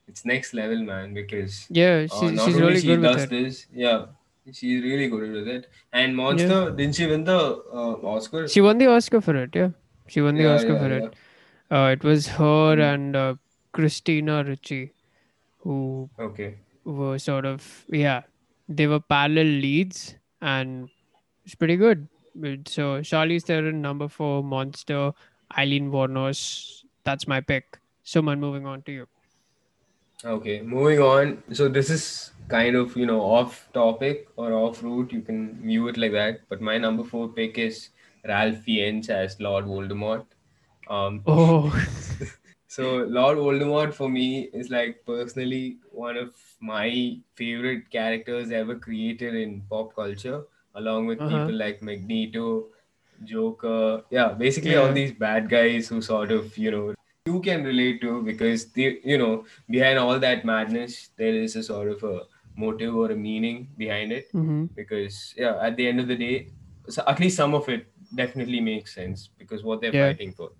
it's 0.08 0.24
next 0.24 0.54
level, 0.54 0.82
man. 0.82 1.14
Because 1.14 1.66
yeah, 1.70 2.06
uh, 2.10 2.20
she's 2.20 2.32
not 2.32 2.46
she's 2.46 2.54
really 2.54 2.80
she 2.80 2.86
good 2.86 3.00
with 3.00 3.12
does 3.12 3.22
it. 3.24 3.30
this, 3.30 3.66
yeah, 3.72 4.06
she's 4.52 4.82
really 4.82 5.08
good 5.08 5.32
with 5.32 5.48
it. 5.48 5.68
And 5.92 6.16
Monster, 6.16 6.70
didn't 6.70 6.94
she 6.94 7.06
win 7.06 7.24
the 7.24 7.38
uh, 7.72 8.14
Oscar? 8.14 8.48
She 8.48 8.60
won 8.60 8.78
the 8.78 8.86
Oscar 8.86 9.20
for 9.20 9.36
it. 9.36 9.50
Yeah, 9.54 9.70
she 10.06 10.20
won 10.20 10.34
the 10.36 10.44
yeah, 10.44 10.54
Oscar 10.54 10.74
yeah, 10.74 10.78
for 10.78 10.88
yeah. 10.88 11.04
it. 11.06 11.14
Uh, 11.72 11.88
it 11.96 12.04
was 12.04 12.28
her 12.40 12.76
Mm. 12.76 12.94
and 12.94 13.16
uh, 13.16 13.34
Christina 13.72 14.44
Ricci 14.44 14.92
who 15.60 16.10
Okay. 16.18 16.50
were 16.84 17.18
sort 17.18 17.46
of 17.46 17.86
yeah 17.88 18.22
they 18.68 18.86
were 18.86 19.00
parallel 19.00 19.52
leads 19.66 20.16
and 20.40 20.90
it's 21.44 21.54
pretty 21.54 21.76
good. 21.76 22.08
So 22.68 23.00
Charlize 23.02 23.44
Theron 23.44 23.82
number 23.82 24.08
four, 24.08 24.42
Monster, 24.44 25.12
Aileen 25.58 25.90
Wuornos. 25.92 26.84
That's 27.04 27.28
my 27.28 27.40
pick. 27.40 27.78
Suman 28.04 28.38
moving 28.40 28.66
on 28.66 28.82
to 28.84 28.92
you. 28.92 29.08
Okay, 30.24 30.60
moving 30.62 31.00
on. 31.00 31.42
So 31.52 31.68
this 31.68 31.90
is 31.90 32.32
kind 32.48 32.76
of 32.76 32.96
you 32.96 33.06
know 33.06 33.20
off 33.20 33.68
topic 33.72 34.28
or 34.36 34.52
off 34.52 34.82
route. 34.82 35.12
You 35.12 35.20
can 35.22 35.60
view 35.62 35.88
it 35.88 35.96
like 35.96 36.12
that. 36.12 36.40
But 36.48 36.60
my 36.60 36.78
number 36.78 37.04
four 37.04 37.28
pick 37.28 37.58
is 37.58 37.90
Ralph 38.26 38.58
Fiennes 38.58 39.10
as 39.10 39.40
Lord 39.40 39.64
Voldemort. 39.66 40.26
Um, 40.88 41.22
Oh, 41.26 41.70
so 42.68 42.96
Lord 43.18 43.38
Voldemort 43.38 43.94
for 43.94 44.08
me 44.08 44.48
is 44.52 44.70
like 44.70 45.04
personally 45.06 45.78
one 45.90 46.16
of 46.16 46.34
my 46.60 47.18
favorite 47.34 47.90
characters 47.90 48.50
ever 48.50 48.76
created 48.76 49.34
in 49.34 49.62
pop 49.70 49.94
culture, 49.94 50.44
along 50.74 51.06
with 51.06 51.20
Uh-huh. 51.20 51.38
people 51.38 51.54
like 51.54 51.82
Magneto, 51.82 52.68
Joker. 53.24 54.02
Yeah, 54.10 54.32
basically 54.32 54.76
all 54.76 54.92
these 54.92 55.12
bad 55.12 55.48
guys 55.48 55.88
who 55.88 56.00
sort 56.02 56.32
of 56.32 56.56
you 56.58 56.70
know 56.70 56.94
you 57.26 57.40
can 57.40 57.64
relate 57.64 58.00
to 58.00 58.22
because 58.22 58.66
they 58.72 58.98
you 59.04 59.18
know 59.18 59.44
behind 59.70 59.98
all 59.98 60.18
that 60.18 60.44
madness 60.44 61.10
there 61.16 61.34
is 61.34 61.54
a 61.56 61.62
sort 61.62 61.88
of 61.88 62.02
a 62.02 62.22
motive 62.56 62.94
or 62.96 63.10
a 63.12 63.16
meaning 63.16 63.68
behind 63.76 64.12
it 64.12 64.26
hmm 64.32 64.64
because 64.74 65.34
yeah 65.36 65.56
at 65.62 65.76
the 65.76 65.86
end 65.86 66.00
of 66.00 66.08
the 66.08 66.16
day 66.16 66.48
so 66.88 67.02
at 67.06 67.20
least 67.20 67.36
some 67.36 67.54
of 67.54 67.68
it 67.68 67.86
definitely 68.14 68.60
makes 68.60 68.94
sense 68.94 69.30
because 69.38 69.62
what 69.62 69.80
they're 69.80 69.92
Yeah. 69.92 70.08
fighting 70.08 70.32
for 70.32 70.50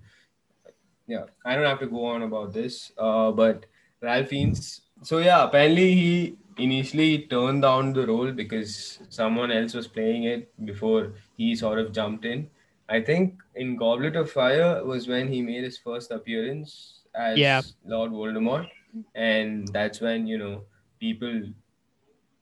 yeah 1.13 1.25
i 1.45 1.55
don't 1.55 1.71
have 1.73 1.83
to 1.85 1.91
go 1.97 2.05
on 2.13 2.23
about 2.29 2.53
this 2.53 2.93
uh, 3.07 3.31
but 3.41 3.67
ralph 4.09 4.29
fiennes 4.29 4.83
so 5.11 5.19
yeah 5.19 5.45
apparently 5.49 5.89
he 6.01 6.37
initially 6.67 7.11
turned 7.35 7.63
down 7.67 7.93
the 7.99 8.07
role 8.07 8.33
because 8.41 8.73
someone 9.21 9.51
else 9.59 9.75
was 9.81 9.89
playing 9.99 10.25
it 10.33 10.51
before 10.73 11.03
he 11.37 11.55
sort 11.65 11.79
of 11.79 11.93
jumped 12.01 12.25
in 12.25 12.49
I 12.89 13.01
think 13.01 13.41
in 13.55 13.77
Goblet 13.77 14.17
of 14.17 14.31
Fire 14.31 14.85
was 14.85 15.09
when 15.09 15.29
he 15.29 15.41
made 15.41 15.65
his 15.65 15.79
first 15.79 16.11
appearance 16.11 17.01
as 17.15 17.39
Yeah. 17.39 17.63
Lord 17.87 18.13
Voldemort, 18.13 18.69
and 19.15 19.69
that's 19.69 20.01
when 20.01 20.27
you 20.27 20.39
know 20.39 20.63
people. 21.01 21.43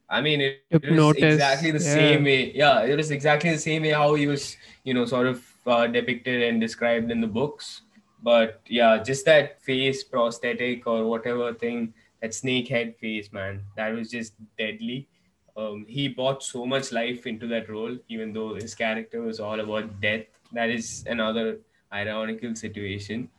I 0.08 0.20
mean, 0.20 0.40
it, 0.40 0.62
it 0.70 0.82
was 0.82 0.96
notice, 0.96 1.34
exactly 1.34 1.70
the 1.70 1.84
yeah. 1.84 1.94
same 1.94 2.24
way. 2.24 2.52
Yeah, 2.52 2.82
it 2.82 2.96
was 2.96 3.12
exactly 3.12 3.50
the 3.52 3.58
same 3.58 3.82
way 3.82 3.90
how 3.90 4.14
he 4.14 4.26
was, 4.26 4.56
you 4.82 4.92
know, 4.92 5.04
sort 5.04 5.28
of 5.28 5.44
uh, 5.66 5.86
depicted 5.86 6.42
and 6.42 6.60
described 6.60 7.12
in 7.12 7.20
the 7.20 7.28
books. 7.28 7.82
But 8.22 8.60
yeah, 8.66 9.02
just 9.02 9.24
that 9.26 9.62
face 9.62 10.04
prosthetic 10.04 10.86
or 10.86 11.04
whatever 11.06 11.54
thing, 11.54 11.94
that 12.20 12.34
snake 12.34 12.68
head 12.68 12.96
face, 12.96 13.32
man, 13.32 13.62
that 13.76 13.94
was 13.94 14.10
just 14.10 14.34
deadly. 14.58 15.08
Um, 15.56 15.84
he 15.88 16.08
brought 16.08 16.42
so 16.42 16.66
much 16.66 16.92
life 16.92 17.26
into 17.26 17.46
that 17.48 17.68
role, 17.68 17.96
even 18.08 18.32
though 18.32 18.54
his 18.54 18.74
character 18.74 19.22
was 19.22 19.40
all 19.40 19.58
about 19.60 20.00
death. 20.00 20.26
That 20.52 20.70
is 20.70 21.04
another 21.06 21.58
ironical 21.92 22.54
situation. 22.54 23.30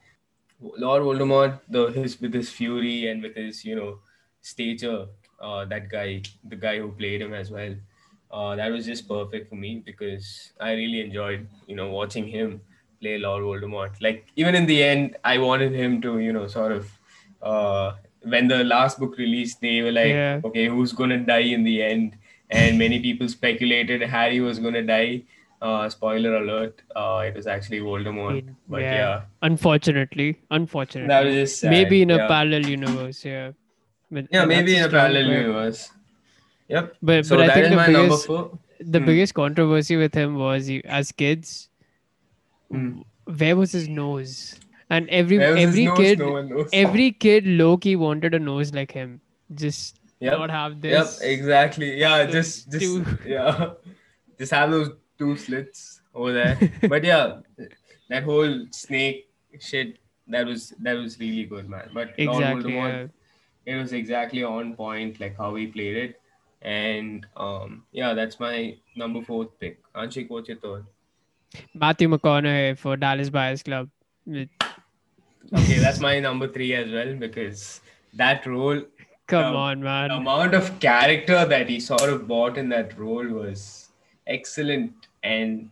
Lord 0.61 1.03
Voldemort, 1.03 1.59
the 1.69 1.87
his 1.87 2.19
with 2.21 2.33
his 2.33 2.49
fury 2.49 3.07
and 3.07 3.21
with 3.21 3.35
his 3.35 3.65
you 3.65 3.75
know 3.75 3.99
stature, 4.41 5.07
uh, 5.39 5.65
that 5.65 5.89
guy, 5.89 6.21
the 6.43 6.55
guy 6.55 6.79
who 6.79 6.91
played 6.91 7.21
him 7.21 7.33
as 7.33 7.51
well, 7.51 7.75
uh, 8.31 8.55
that 8.55 8.71
was 8.71 8.85
just 8.85 9.07
perfect 9.07 9.49
for 9.49 9.55
me 9.55 9.81
because 9.85 10.53
I 10.59 10.73
really 10.73 11.01
enjoyed 11.01 11.47
you 11.67 11.75
know 11.75 11.89
watching 11.89 12.27
him 12.27 12.61
play 13.01 13.17
Lord 13.17 13.43
Voldemort. 13.43 13.99
Like 14.01 14.25
even 14.35 14.55
in 14.55 14.65
the 14.65 14.81
end, 14.83 15.17
I 15.23 15.37
wanted 15.37 15.73
him 15.73 16.01
to 16.07 16.19
you 16.19 16.33
know 16.33 16.47
sort 16.47 16.71
of 16.71 16.89
uh, 17.41 17.93
when 18.23 18.47
the 18.47 18.63
last 18.63 18.99
book 18.99 19.17
released, 19.17 19.61
they 19.61 19.81
were 19.81 19.91
like, 19.91 20.09
Yeah. 20.09 20.41
okay, 20.45 20.65
who's 20.67 20.93
gonna 20.93 21.17
die 21.19 21.47
in 21.59 21.63
the 21.63 21.81
end? 21.83 22.17
And 22.49 22.77
many 22.77 22.99
people 22.99 23.27
speculated 23.29 24.01
Harry 24.15 24.39
was 24.41 24.59
gonna 24.59 24.83
die. 24.83 25.23
Uh, 25.69 25.87
spoiler 25.93 26.37
alert, 26.37 26.81
uh, 26.95 27.23
it 27.25 27.35
was 27.35 27.45
actually 27.45 27.79
Voldemort. 27.79 28.37
In- 28.39 28.55
But 28.67 28.81
yeah. 28.81 28.93
yeah, 28.99 29.21
Unfortunately, 29.43 30.29
unfortunately. 30.49 31.07
that 31.09 31.25
was 31.25 31.35
just 31.35 31.59
sad. 31.59 31.69
maybe 31.69 32.01
in 32.01 32.09
a 32.09 32.17
yeah. 32.17 32.27
parallel 32.27 32.65
universe. 32.65 33.23
Yeah. 33.23 33.51
But 34.09 34.25
Yeah, 34.31 34.45
maybe 34.45 34.75
in 34.75 34.83
a 34.85 34.89
parallel 34.89 35.27
universe. 35.33 35.91
Yep. 36.67 36.95
But 37.01 37.25
So 37.27 37.37
but 37.37 37.49
I 37.49 37.53
think 37.53 37.69
the 37.69 37.75
my 37.75 37.85
biggest 37.87 37.99
number 37.99 38.17
four. 38.17 38.59
the 38.79 38.99
Hmm. 38.99 39.05
biggest 39.05 39.33
controversy 39.35 39.97
with 39.97 40.15
him 40.15 40.35
was 40.45 40.65
he, 40.67 40.83
as 40.85 41.11
kids. 41.11 41.69
Hmm. 42.71 43.01
Where 43.25 43.55
was 43.55 43.71
his 43.71 43.87
nose? 43.87 44.59
And 44.89 45.09
every 45.09 45.39
every 45.41 45.87
kid 45.95 46.19
No 46.19 46.65
every 46.73 47.11
kid 47.11 47.45
low 47.47 47.77
key 47.77 47.95
wanted 47.95 48.33
a 48.33 48.39
nose 48.39 48.73
like 48.73 48.91
him. 48.91 49.21
Just 49.53 49.99
Yep. 50.19 50.37
not 50.37 50.51
have 50.51 50.81
this. 50.81 51.19
Yep, 51.21 51.29
exactly. 51.29 51.97
Yeah, 51.99 52.25
just 52.37 52.71
just 52.71 52.83
two- 52.83 53.05
yeah, 53.25 53.71
just 54.39 54.51
have 54.51 54.69
those 54.71 54.91
two 55.17 55.35
slits 55.37 56.01
over 56.13 56.33
there. 56.33 56.71
but 56.89 57.03
yeah, 57.03 57.39
that 58.09 58.23
whole 58.23 58.65
snake 58.71 59.29
shit 59.59 59.97
that 60.27 60.45
was 60.45 60.73
that 60.79 60.93
was 60.93 61.19
really 61.19 61.45
good, 61.45 61.69
man. 61.69 61.89
But 61.93 62.13
Exactly. 62.17 62.75
Yeah. 62.75 63.07
it 63.65 63.75
was 63.75 63.93
exactly 63.93 64.43
on 64.43 64.75
point, 64.75 65.19
like 65.19 65.37
how 65.37 65.55
he 65.55 65.67
played 65.67 65.97
it. 65.97 66.21
And 66.61 67.25
um, 67.35 67.83
yeah, 67.91 68.13
that's 68.13 68.39
my 68.39 68.77
number 68.95 69.21
fourth 69.21 69.57
pick. 69.59 69.79
Anshik, 69.95 70.29
what's 70.29 70.49
your 70.49 70.57
third? 70.57 70.85
Matthew 71.73 72.07
McConaughey 72.09 72.77
for 72.77 72.95
Dallas 72.97 73.29
Buyers 73.29 73.63
Club. 73.63 73.89
Okay, 74.29 75.79
that's 75.79 75.99
my 75.99 76.19
number 76.19 76.47
three 76.47 76.73
as 76.75 76.91
well 76.91 77.15
because 77.15 77.81
that 78.13 78.45
role 78.45 78.81
Come 79.27 79.43
Um, 79.45 79.55
on, 79.55 79.79
the 79.79 79.85
man. 79.85 80.11
amount 80.11 80.53
of 80.53 80.79
character 80.79 81.45
that 81.45 81.69
he 81.69 81.79
sort 81.79 82.09
of 82.09 82.27
bought 82.27 82.57
in 82.57 82.67
that 82.69 82.97
role 82.99 83.25
was 83.27 83.89
excellent 84.27 84.91
and 85.23 85.69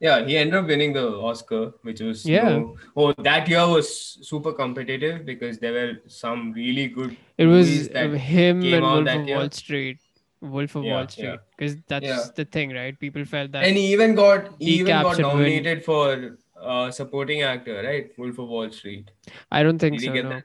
yeah 0.00 0.24
he 0.24 0.36
ended 0.36 0.54
up 0.54 0.66
winning 0.66 0.92
the 0.94 1.06
oscar 1.30 1.72
which 1.82 2.00
was 2.00 2.24
Yeah. 2.24 2.48
no- 2.48 2.76
oh 2.96 3.12
that 3.28 3.48
year 3.48 3.66
was 3.68 3.88
super 4.30 4.52
competitive 4.52 5.26
because 5.26 5.58
there 5.58 5.72
were 5.72 5.92
some 6.06 6.52
really 6.52 6.86
good 6.88 7.16
It 7.38 7.46
was 7.46 7.66
movies 7.68 7.88
that 7.90 8.10
him 8.14 8.62
came 8.62 8.74
and 8.74 8.84
out 8.84 8.92
Wolf 8.94 9.04
that 9.04 9.20
of. 9.20 9.28
Wall 9.28 9.50
Street. 9.50 9.98
Wolf 10.42 10.74
of 10.74 10.84
Yeah, 10.84 10.92
Wall. 10.94 11.08
Street. 11.08 11.40
Because 11.56 11.76
that's 11.88 12.06
Yeah. 12.06 12.22
the 12.36 12.44
thing, 12.44 12.70
right? 12.72 12.98
People 12.98 13.24
felt 13.24 13.52
that 13.52 13.64
and 13.64 13.76
he 13.76 13.92
even 13.92 14.14
got 14.14 14.48
he 14.58 14.72
even 14.80 15.02
got 15.02 15.16
should 15.16 15.24
win. 15.26 15.34
nominated 15.36 15.84
for 15.84 16.36
uh, 16.60 16.90
supporting 16.90 17.42
actor 17.42 17.82
right 17.84 18.10
wolf 18.18 18.38
of 18.38 18.48
wall 18.48 18.70
street 18.70 19.10
I 19.50 19.62
don't 19.62 19.78
think 19.78 19.98
did 20.00 20.06
so. 20.06 20.14
No. 20.14 20.30
no, 20.30 20.40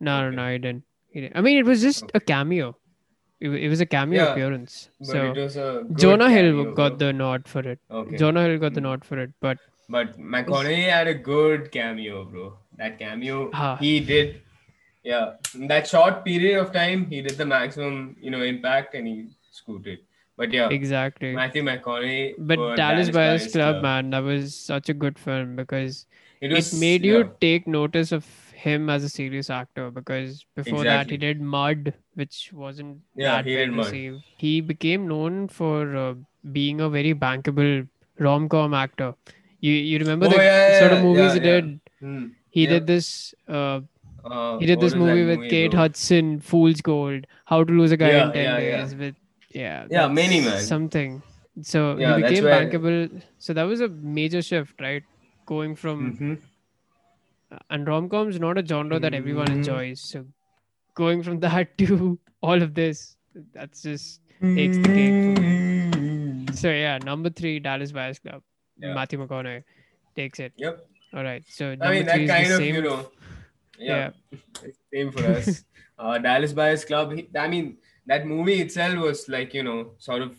no, 0.00 0.26
Okay. 0.28 0.36
no, 0.36 0.52
he 0.52 0.58
didn't. 0.58 0.84
He 1.10 1.20
didn't. 1.22 1.36
I 1.36 1.40
mean, 1.40 1.58
it 1.58 1.64
was 1.66 1.80
just 1.82 2.10
a 2.14 2.20
cameo. 2.20 2.76
It, 3.40 3.48
it 3.50 3.68
was 3.68 3.80
a 3.80 3.86
cameo 3.86 4.22
Yeah, 4.22 4.32
appearance. 4.32 4.88
but 5.00 5.06
so 5.08 5.22
it 5.32 5.36
was 5.38 5.56
a 5.56 5.84
good 5.88 5.98
Jonah 5.98 6.30
Hill 6.30 6.50
cameo, 6.52 6.74
got 6.74 6.98
bro. 6.98 7.06
the 7.06 7.12
nod 7.12 7.46
for 7.48 7.60
it. 7.74 7.78
okay 7.90 8.16
Jonah 8.16 8.42
Hill 8.46 8.58
got 8.58 8.74
the 8.74 8.80
Mm. 8.80 8.88
nod 8.90 9.04
for 9.04 9.18
it, 9.18 9.32
but 9.40 9.58
But 9.94 10.18
McConaughey 10.18 10.88
had 10.88 11.08
a 11.08 11.14
good 11.14 11.70
cameo, 11.72 12.24
bro. 12.24 12.44
That 12.78 12.98
cameo, 12.98 13.50
Ah. 13.52 13.76
he 13.80 14.00
did, 14.00 14.40
yeah. 15.02 15.34
In 15.54 15.66
that 15.72 15.86
short 15.94 16.24
period 16.24 16.58
of 16.60 16.72
time, 16.76 17.06
he 17.10 17.20
did 17.26 17.36
the 17.36 17.44
maximum, 17.46 18.16
you 18.20 18.30
know, 18.30 18.42
impact, 18.42 18.94
and 18.94 19.06
he 19.06 19.16
scooted. 19.54 20.00
But 20.36 20.52
yeah, 20.52 20.68
exactly. 20.68 21.32
Matthew 21.34 21.62
McConaughey. 21.62 22.34
But 22.38 22.76
Dallas 22.76 23.10
Buyers 23.10 23.52
Club, 23.52 23.82
man, 23.82 24.10
that 24.10 24.24
was 24.24 24.54
such 24.54 24.88
a 24.88 24.94
good 24.94 25.18
film 25.18 25.54
because 25.56 26.06
it, 26.40 26.52
it, 26.52 26.72
made 26.74 27.04
you 27.04 27.18
yeah, 27.18 27.28
take 27.40 27.68
notice 27.68 28.10
of 28.10 28.26
him 28.52 28.90
as 28.90 29.04
a 29.04 29.08
serious 29.08 29.50
actor 29.50 29.90
because 29.90 30.44
before 30.56 30.82
that 30.84 31.10
he 31.10 31.16
did 31.16 31.40
Mud, 31.40 31.94
which 32.14 32.50
wasn't 32.52 32.98
Yeah, 33.14 33.36
that 33.36 33.46
he 33.46 33.56
well 33.56 33.78
received. 33.84 34.22
He 34.36 34.60
became 34.60 35.06
known 35.06 35.48
for 35.48 35.96
uh, 35.96 36.14
being 36.52 36.80
a 36.80 36.88
very 36.88 37.14
bankable 37.14 37.88
rom 38.18 38.48
com 38.48 38.74
actor. 38.74 39.14
You 39.60 39.72
you 39.72 39.98
remember 39.98 40.26
Oh, 40.26 40.30
the 40.30 40.42
yeah, 40.42 40.78
sort 40.80 40.92
of 40.92 41.02
movies 41.02 41.34
he 41.34 41.40
did? 41.40 41.80
Hmm. 42.00 42.26
He 42.50 42.66
did 42.66 42.86
this. 42.86 43.34
Uh, 43.48 43.80
Uh, 44.24 44.58
he 44.58 44.66
did 44.68 44.80
this 44.80 44.94
movie 44.94 45.24
with 45.28 45.38
movie, 45.38 45.48
Kate? 45.50 45.74
Hudson, 45.74 46.28
Fool's 46.40 46.80
Gold, 46.80 47.26
How 47.44 47.62
to 47.62 47.72
Lose 47.72 47.92
a 47.92 47.96
Guy 48.02 48.12
in 48.20 48.32
Ten. 48.36 48.56
Days. 48.56 48.94
With 48.94 49.16
yeah, 49.54 49.86
Yeah, 49.90 50.08
many. 50.08 50.40
Something. 50.58 51.22
So 51.62 51.96
Yeah, 51.96 52.16
he 52.16 52.22
became 52.22 52.44
where- 52.44 52.54
bankable. 52.66 53.22
So 53.38 53.52
that 53.54 53.62
was 53.72 53.80
a 53.80 53.88
major 53.88 54.42
shift, 54.42 54.80
right? 54.80 55.04
Going 55.46 55.76
from 55.76 55.98
Mhm. 56.16 57.58
and 57.70 57.86
rom 57.86 58.08
coms 58.08 58.38
not 58.40 58.58
a 58.58 58.66
genre 58.66 58.98
that 59.04 59.14
everyone 59.14 59.46
Mhm. 59.46 59.56
enjoys. 59.58 60.00
So 60.12 60.24
going 60.94 61.22
from 61.22 61.40
that 61.46 61.76
to 61.78 62.18
all 62.42 62.62
of 62.62 62.74
this, 62.74 63.16
that's 63.52 63.82
just 63.82 64.20
takes 64.40 64.76
the 64.78 64.88
cake. 64.98 66.56
So 66.62 66.68
yeah, 66.70 66.98
number 66.98 67.30
three, 67.30 67.58
Dallas 67.60 67.92
Buyers 67.92 68.18
Club. 68.18 68.42
Yeah. 68.78 68.94
Matthew 68.94 69.18
McConaughey 69.24 69.62
takes 70.16 70.40
it. 70.40 70.52
Yep. 70.56 70.84
All 71.14 71.22
right. 71.22 71.44
So 71.48 71.70
number 71.70 71.84
I 71.86 71.90
mean, 71.92 72.02
three 72.04 72.12
that 72.12 72.20
is 72.20 72.30
kind 72.30 72.46
the 72.50 72.54
of, 72.54 72.58
same. 72.58 72.74
you 72.74 72.82
know, 72.82 73.10
yeah, 73.78 74.10
Yeah. 74.32 74.70
same 74.92 75.12
for 75.12 75.24
us. 75.24 75.64
uh, 75.98 76.18
Dallas 76.18 76.52
Buyers 76.52 76.84
Club. 76.84 77.12
he- 77.12 77.28
I 77.38 77.46
mean, 77.48 77.76
that 78.06 78.26
movie 78.26 78.60
itself 78.60 78.98
was 78.98 79.28
like, 79.28 79.54
you 79.54 79.62
know, 79.62 79.90
sort 79.98 80.22
of, 80.22 80.36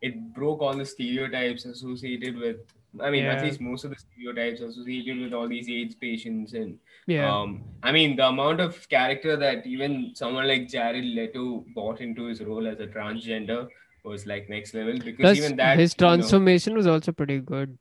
it 0.00 0.34
broke 0.34 0.60
all 0.60 0.76
the 0.76 0.84
stereotypes 0.84 1.64
associated 1.64 2.36
with. 2.36 2.56
I 3.00 3.10
mean, 3.10 3.24
at 3.26 3.42
least 3.44 3.60
most 3.60 3.84
of 3.84 3.90
the 3.90 3.96
stereotypes 3.96 4.60
associated 4.60 5.20
with 5.20 5.32
all 5.32 5.46
these 5.46 5.68
AIDS 5.68 5.94
patients, 5.94 6.54
and 6.54 6.78
Yeah. 7.06 7.30
um, 7.32 7.62
I 7.82 7.92
mean, 7.92 8.16
the 8.16 8.26
amount 8.28 8.60
of 8.60 8.88
character 8.88 9.36
that 9.36 9.66
even 9.66 10.12
someone 10.14 10.48
like 10.48 10.68
Jared 10.68 11.04
Leto 11.04 11.64
bought 11.74 12.00
into 12.00 12.24
his 12.24 12.40
role 12.42 12.66
as 12.66 12.80
a 12.80 12.86
transgender 12.86 13.68
was 14.04 14.26
like 14.26 14.48
next 14.48 14.72
level 14.74 14.94
because 14.98 15.20
Plus, 15.20 15.36
even 15.38 15.56
that 15.56 15.78
his 15.78 15.94
you 15.98 16.04
know, 16.06 16.16
transformation 16.16 16.74
was 16.74 16.86
also 16.86 17.12
pretty 17.12 17.40
good. 17.40 17.76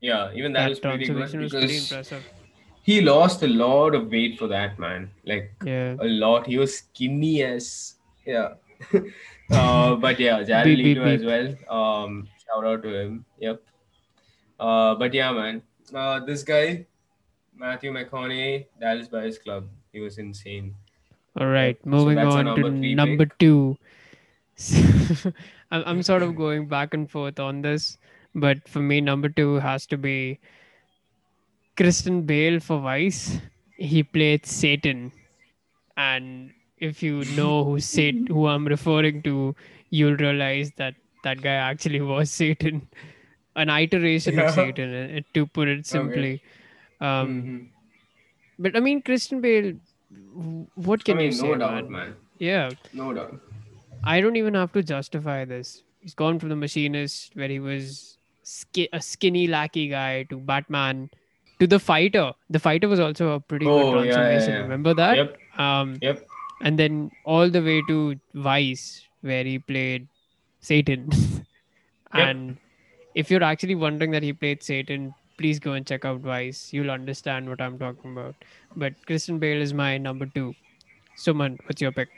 yeah, 0.00 0.30
even 0.34 0.52
that, 0.52 0.60
That, 0.64 0.68
was 0.70 0.80
pretty 0.80 1.06
good 1.06 1.16
transformation 1.16 1.40
was 1.42 1.52
pretty 1.52 1.78
impressive. 1.78 2.24
he 2.82 3.00
lost 3.00 3.42
a 3.42 3.48
lot 3.48 3.94
of 3.94 4.10
weight 4.10 4.38
for 4.38 4.46
that 4.48 4.78
man. 4.78 5.10
Like 5.24 5.52
Yeah. 5.64 5.96
a 6.00 6.06
lot. 6.06 6.46
He 6.46 6.58
was 6.58 6.76
skinny 6.78 7.42
as 7.42 7.94
yeah. 8.26 8.54
uh, 9.50 9.96
but 9.96 10.18
yeah, 10.18 10.42
Jared 10.42 10.76
Beep, 10.76 10.96
beep, 10.96 10.98
as 10.98 11.24
well. 11.24 11.48
Um, 11.68 12.28
shout 12.46 12.64
out 12.64 12.82
to 12.82 12.94
him. 12.94 13.24
Yep. 13.38 13.62
Uh, 14.58 14.94
but 14.94 15.14
yeah, 15.14 15.32
man. 15.32 15.62
Uh, 15.94 16.20
this 16.20 16.42
guy, 16.42 16.86
Matthew 17.56 17.92
McConaughey, 17.92 18.66
Dallas 18.80 19.08
Buyers 19.08 19.38
Club. 19.38 19.66
He 19.92 20.00
was 20.00 20.18
insane. 20.18 20.74
All 21.38 21.48
right. 21.48 21.84
Moving 21.84 22.18
our 22.18 22.26
on 22.26 22.44
to 22.44 22.44
number 22.44 22.70
three 22.70 22.94
number 22.94 23.26
pick. 23.26 23.38
two. 23.38 23.76
I'm, 25.70 25.82
I'm 25.86 26.02
sort 26.02 26.22
of 26.22 26.36
going 26.36 26.66
back 26.66 26.94
and 26.94 27.10
forth 27.10 27.38
on 27.40 27.62
this, 27.62 27.98
but 28.34 28.68
for 28.68 28.80
me, 28.80 29.00
number 29.00 29.28
two 29.28 29.54
has 29.56 29.86
to 29.86 29.96
be 29.96 30.38
Christian 31.76 32.22
Bale 32.22 32.60
for 32.60 32.80
Vice. 32.80 33.38
He 33.76 34.02
played 34.02 34.44
Satan, 34.44 35.12
and 35.96 36.52
if 36.80 37.02
you 37.02 37.24
know 37.36 37.64
who 37.64 37.78
Satan, 37.80 38.26
who 38.26 38.46
I'm 38.46 38.66
referring 38.66 39.22
to, 39.22 39.54
you'll 39.90 40.16
realize 40.16 40.72
that 40.76 40.94
that 41.24 41.42
guy 41.42 41.54
actually 41.54 42.00
was 42.00 42.30
Satan, 42.42 42.88
an 43.56 43.68
iteration 43.70 44.34
Yeah. 44.34 44.48
of 44.48 44.54
Satan, 44.54 44.94
uh, 45.18 45.20
to 45.34 45.46
put 45.46 45.68
it 45.68 45.86
simply. 45.86 46.42
Um, 47.00 47.34
Mhm. 47.42 47.66
But 48.58 48.76
I 48.76 48.80
mean, 48.80 49.02
Christian 49.02 49.40
Bale, 49.40 49.74
what 50.74 51.00
I 51.00 51.02
can 51.04 51.16
mean, 51.18 51.26
you 51.26 51.32
say, 51.32 51.48
no 51.48 51.56
doubt, 51.56 51.90
man? 51.90 51.92
man. 51.92 52.14
Yeah, 52.38 52.70
No 52.92 53.12
doubt. 53.12 53.38
I 54.04 54.20
don't 54.20 54.36
even 54.36 54.54
have 54.54 54.72
to 54.72 54.82
justify 54.82 55.44
this. 55.44 55.82
He's 56.00 56.14
gone 56.14 56.38
from 56.38 56.48
The 56.48 56.56
Machinist, 56.56 57.36
where 57.36 57.48
he 57.48 57.58
was 57.60 58.16
ski- 58.42 58.88
a 58.92 59.00
skinny 59.00 59.46
lackey 59.46 59.88
guy 59.88 60.22
to 60.30 60.38
Batman 60.38 61.10
to 61.58 61.66
the 61.66 61.78
fighter. 61.78 62.32
The 62.48 62.58
fighter 62.58 62.88
was 62.88 62.98
also 63.00 63.32
a 63.32 63.40
pretty 63.40 63.66
Oh, 63.66 63.92
good 63.92 64.06
yeah, 64.06 64.10
yeah, 64.10 64.12
transformation. 64.16 64.52
yeah. 64.54 64.60
Remember 64.62 64.94
that? 64.94 65.16
Yep. 65.16 65.38
Um, 65.58 65.96
Yep. 66.00 66.26
And 66.60 66.78
then 66.78 67.10
all 67.24 67.48
the 67.48 67.62
way 67.62 67.82
to 67.88 68.16
Vice, 68.34 69.06
where 69.22 69.44
he 69.44 69.58
played 69.58 70.06
Satan. 70.60 71.10
and 72.12 72.56
if 73.14 73.30
you're 73.30 73.42
actually 73.42 73.74
wondering 73.74 74.10
that 74.10 74.22
he 74.22 74.32
played 74.32 74.62
Satan, 74.62 75.14
please 75.38 75.58
go 75.58 75.72
and 75.72 75.86
check 75.86 76.04
out 76.04 76.20
Vice. 76.20 76.72
You'll 76.72 76.90
understand 76.90 77.48
what 77.48 77.60
I'm 77.60 77.78
talking 77.78 78.12
about. 78.12 78.34
But 78.76 78.94
Christian 79.06 79.38
Bale 79.38 79.62
is 79.62 79.72
my 79.72 79.96
number 79.98 80.26
two. 80.26 80.54
Suman, 81.16 81.58
what's 81.66 81.80
your 81.80 81.92
pick? 81.92 82.08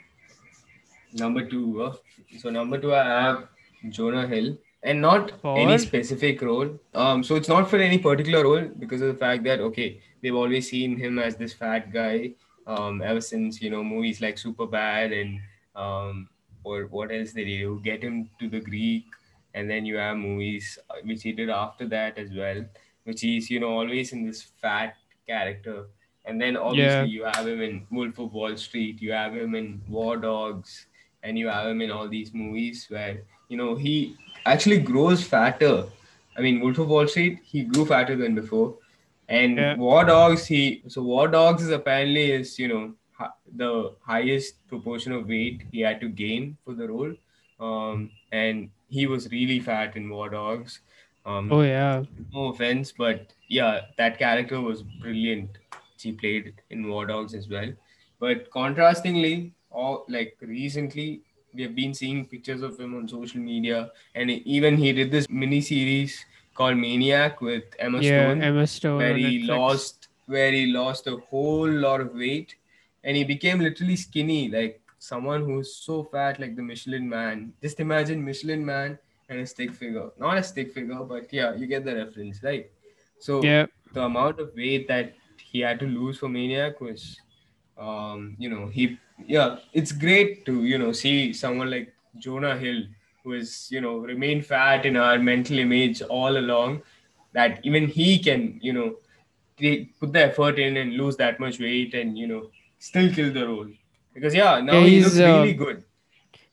Number 1.13 1.45
two. 1.45 1.83
Uh, 1.83 1.95
so 2.39 2.49
number 2.49 2.77
two, 2.77 2.93
I 2.93 3.03
have 3.03 3.47
Jonah 3.89 4.27
Hill, 4.27 4.57
and 4.81 5.01
not 5.01 5.31
For? 5.41 5.57
any 5.57 5.77
specific 5.77 6.41
role. 6.41 6.79
Um, 6.93 7.23
so 7.23 7.35
it's 7.35 7.47
not 7.47 7.69
for 7.69 7.77
any 7.77 7.97
particular 7.97 8.43
role 8.43 8.69
because 8.79 9.01
of 9.01 9.07
the 9.07 9.19
fact 9.25 9.43
that 9.43 9.59
okay, 9.59 10.01
they've 10.21 10.35
always 10.35 10.69
seen 10.69 10.97
him 10.97 11.19
as 11.19 11.35
this 11.35 11.53
fat 11.53 11.91
guy. 11.93 12.31
Um, 12.65 13.01
ever 13.01 13.21
since 13.21 13.61
you 13.61 13.69
know 13.69 13.83
movies 13.83 14.21
like 14.21 14.35
Superbad 14.37 15.11
and 15.21 15.39
um, 15.75 16.29
or 16.63 16.83
what 16.87 17.11
else 17.11 17.33
did 17.33 17.47
he 17.47 17.59
do? 17.59 17.81
Get 17.83 18.01
him 18.03 18.29
to 18.39 18.49
the 18.49 18.59
Greek, 18.61 19.05
and 19.53 19.69
then 19.69 19.85
you 19.85 19.97
have 19.97 20.17
movies 20.17 20.77
uh, 20.89 20.95
which 21.03 21.23
he 21.23 21.31
did 21.33 21.49
after 21.49 21.87
that 21.89 22.17
as 22.17 22.31
well, 22.31 22.63
which 23.03 23.21
he's 23.21 23.49
you 23.49 23.59
know 23.59 23.71
always 23.79 24.13
in 24.13 24.25
this 24.25 24.41
fat 24.61 24.95
character. 25.27 25.87
And 26.25 26.39
then 26.39 26.55
obviously 26.55 27.09
Yeah. 27.11 27.15
you 27.15 27.23
have 27.25 27.47
him 27.47 27.61
in 27.61 27.85
Wolf 27.91 28.17
of 28.17 28.31
Wall 28.33 28.55
Street, 28.55 29.01
you 29.01 29.11
have 29.11 29.33
him 29.35 29.55
in 29.55 29.81
War 29.89 30.15
Dogs, 30.15 30.85
and 31.21 31.37
you 31.37 31.49
have 31.49 31.67
him 31.67 31.81
in 31.81 31.91
all 31.91 32.07
these 32.07 32.33
movies 32.33 32.85
where 32.89 33.23
you 33.49 33.57
know 33.57 33.75
he 33.75 34.15
actually 34.45 34.79
grows 34.79 35.23
fatter. 35.23 35.83
I 36.37 36.41
mean, 36.41 36.61
Wolf 36.61 36.79
of 36.79 36.87
Wall 36.87 37.07
Street, 37.07 37.39
he 37.43 37.63
grew 37.63 37.85
fatter 37.85 38.15
than 38.15 38.35
before, 38.35 38.75
and 39.29 39.57
Yeah. 39.57 39.75
War 39.77 40.03
Dogs, 40.05 40.45
he 40.45 40.83
so 40.87 41.01
War 41.03 41.27
Dogs 41.27 41.63
is 41.63 41.69
apparently 41.69 42.31
is 42.31 42.57
you 42.59 42.67
know 42.67 42.93
hi- 43.13 43.35
the 43.63 43.95
highest 44.01 44.65
proportion 44.67 45.11
of 45.13 45.27
weight 45.27 45.63
he 45.71 45.81
had 45.81 46.01
to 46.01 46.09
gain 46.09 46.57
for 46.65 46.73
the 46.73 46.87
role, 46.87 47.13
um, 47.59 48.09
and 48.31 48.69
he 48.89 49.07
was 49.07 49.29
really 49.31 49.59
fat 49.59 49.95
in 49.95 50.09
War 50.09 50.29
Dogs. 50.29 50.79
Um, 51.25 51.51
Oh, 51.53 51.61
yeah. 51.61 52.03
no 52.33 52.47
offense, 52.47 52.91
but 52.91 53.33
yeah, 53.47 53.81
that 53.97 54.17
character 54.19 54.59
was 54.61 54.83
brilliant. 54.83 55.49
She 55.97 56.11
played 56.11 56.53
in 56.69 56.87
War 56.89 57.05
Dogs 57.05 57.33
as 57.33 57.47
well. 57.47 57.69
But 58.19 58.49
contrastingly, 58.51 59.51
all 59.71 60.05
like 60.09 60.35
recently, 60.41 61.21
we 61.53 61.61
have 61.63 61.75
been 61.75 61.93
seeing 61.93 62.25
pictures 62.25 62.61
of 62.61 62.77
him 62.79 62.95
on 62.97 63.07
social 63.07 63.39
media, 63.39 63.91
and 64.15 64.29
even 64.29 64.75
he 64.75 64.91
did 64.91 65.11
this 65.11 65.29
mini 65.29 65.61
series 65.61 66.25
called 66.53 66.77
Maniac 66.77 67.41
with 67.41 67.63
Emma 67.79 68.01
Yeah, 68.01 68.31
Stone, 68.31 68.41
Emma 68.41 68.67
Stone. 68.67 68.97
where 68.97 69.15
he 69.17 69.39
Netflix. 69.39 69.47
lost 69.47 70.07
where 70.25 70.51
he 70.51 70.67
lost 70.67 71.07
a 71.07 71.17
whole 71.17 71.69
lot 71.69 71.99
of 72.01 72.13
weight, 72.13 72.55
and 73.03 73.17
he 73.17 73.23
became 73.23 73.59
literally 73.59 73.95
skinny, 73.95 74.49
like 74.49 74.81
someone 74.99 75.43
who's 75.43 75.75
so 75.75 76.03
fat, 76.03 76.39
like 76.39 76.55
the 76.55 76.61
Michelin 76.61 77.07
Man. 77.09 77.53
Just 77.61 77.79
imagine 77.79 78.23
Michelin 78.23 78.65
Man 78.65 78.97
and 79.29 79.39
a 79.39 79.45
stick 79.45 79.73
figure. 79.73 80.09
Not 80.17 80.37
a 80.37 80.43
stick 80.43 80.73
figure, 80.73 81.03
but 81.03 81.31
yeah, 81.33 81.53
you 81.55 81.67
get 81.67 81.83
the 81.85 81.95
reference, 81.95 82.41
right? 82.43 82.69
So 83.19 83.41
Yeah. 83.43 83.65
the 83.93 84.03
amount 84.03 84.39
of 84.39 84.51
weight 84.55 84.87
that 84.87 85.13
he 85.43 85.59
had 85.59 85.79
to 85.79 85.85
lose 85.85 86.17
for 86.19 86.29
Maniac 86.29 86.79
was, 86.81 87.19
um, 87.77 88.35
you 88.37 88.49
know, 88.49 88.67
he 88.67 88.97
yeah, 89.27 89.57
it's 89.73 89.91
great 89.91 90.45
to 90.45 90.63
you 90.63 90.77
know 90.77 90.91
see 90.91 91.33
someone 91.33 91.69
like 91.69 91.93
Jonah 92.17 92.57
Hill 92.57 92.83
who 93.23 93.31
has 93.33 93.67
you 93.71 93.81
know 93.81 93.97
remained 93.97 94.45
fat 94.45 94.85
in 94.85 94.97
our 94.97 95.17
mental 95.19 95.59
image 95.59 96.01
all 96.03 96.37
along, 96.37 96.81
that 97.33 97.59
even 97.63 97.87
he 97.87 98.19
can 98.19 98.59
you 98.61 98.73
know 98.73 98.95
put 99.99 100.11
the 100.13 100.23
effort 100.23 100.59
in 100.59 100.77
and 100.77 100.93
lose 100.97 101.15
that 101.17 101.39
much 101.39 101.59
weight 101.59 101.93
and 101.93 102.17
you 102.17 102.27
know 102.27 102.49
still 102.79 103.11
kill 103.13 103.31
the 103.31 103.47
role 103.47 103.67
because 104.13 104.33
yeah 104.35 104.59
now 104.59 104.73
Yeah, 104.73 104.85
he 104.85 104.95
he's, 104.95 105.03
looks 105.05 105.19
uh, 105.19 105.25
really 105.41 105.53
good. 105.53 105.83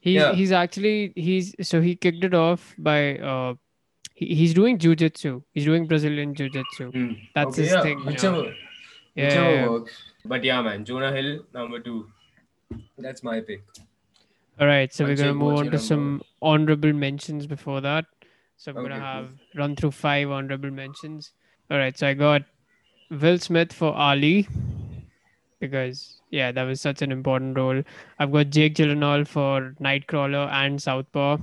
He's 0.00 0.14
Yeah. 0.20 0.32
he's 0.34 0.52
actually 0.52 1.12
he's 1.16 1.54
so 1.62 1.80
he 1.80 1.96
kicked 1.96 2.24
it 2.24 2.34
off 2.34 2.74
by 2.78 3.18
uh 3.18 3.54
he, 4.14 4.34
he's 4.34 4.54
doing 4.54 4.78
jujitsu. 4.78 5.42
He's 5.52 5.64
doing 5.64 5.86
Brazilian 5.86 6.34
jujitsu. 6.34 6.92
Hmm. 6.92 7.12
That's 7.34 7.54
Okay, 7.58 7.62
his 7.62 7.72
yeah, 7.72 7.82
thing. 7.82 8.04
Whichever, 8.04 8.54
Yeah, 9.14 9.24
whichever 9.24 9.54
yeah. 9.54 9.68
works. 9.68 10.02
But 10.24 10.44
yeah, 10.44 10.62
man, 10.62 10.84
Jonah 10.84 11.12
Hill 11.12 11.44
number 11.54 11.80
two. 11.80 12.08
That's 12.98 13.22
my 13.22 13.40
pick. 13.40 13.62
All 14.60 14.66
right, 14.66 14.92
so 14.92 15.04
we're 15.06 15.16
gonna 15.16 15.34
move 15.34 15.52
what's 15.52 15.60
on 15.60 15.64
to 15.66 15.70
number? 15.72 15.78
some 15.78 16.22
honorable 16.42 16.92
mentions 16.92 17.46
before 17.46 17.80
that. 17.82 18.06
So 18.56 18.72
I'm 18.72 18.76
Okay, 18.76 18.82
gonna 18.82 18.98
have 19.00 19.38
run 19.56 19.76
through 19.76 19.92
five 19.92 20.30
honorable 20.30 20.70
mentions. 20.70 21.32
All 21.70 21.78
right, 21.78 21.96
so 21.96 22.08
I 22.08 22.14
got 22.14 22.42
Will 23.10 23.38
Smith 23.38 23.72
for 23.72 23.92
Ali 23.94 24.48
because 25.60 26.22
yeah, 26.30 26.52
that 26.52 26.62
was 26.64 26.80
such 26.80 27.02
an 27.02 27.12
important 27.12 27.56
role. 27.56 27.82
I've 28.18 28.32
got 28.32 28.50
Jake 28.50 28.74
Gyllenhaal 28.74 29.26
for 29.26 29.74
Nightcrawler 29.80 30.48
and 30.50 30.80
Southpaw 30.80 31.38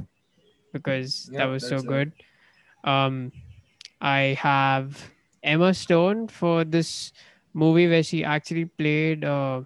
because 0.74 1.32
that 1.38 1.46
was 1.46 1.66
so 1.66 1.84
good. 1.84 2.14
Um, 2.84 3.34
I 4.02 4.38
have 4.40 5.14
Emma 5.44 5.74
Stone 5.74 6.30
for 6.30 6.64
this 6.66 7.14
movie 7.54 7.88
where 7.90 8.04
she 8.04 8.24
actually 8.24 8.66
played. 8.66 9.26
Uh, 9.26 9.64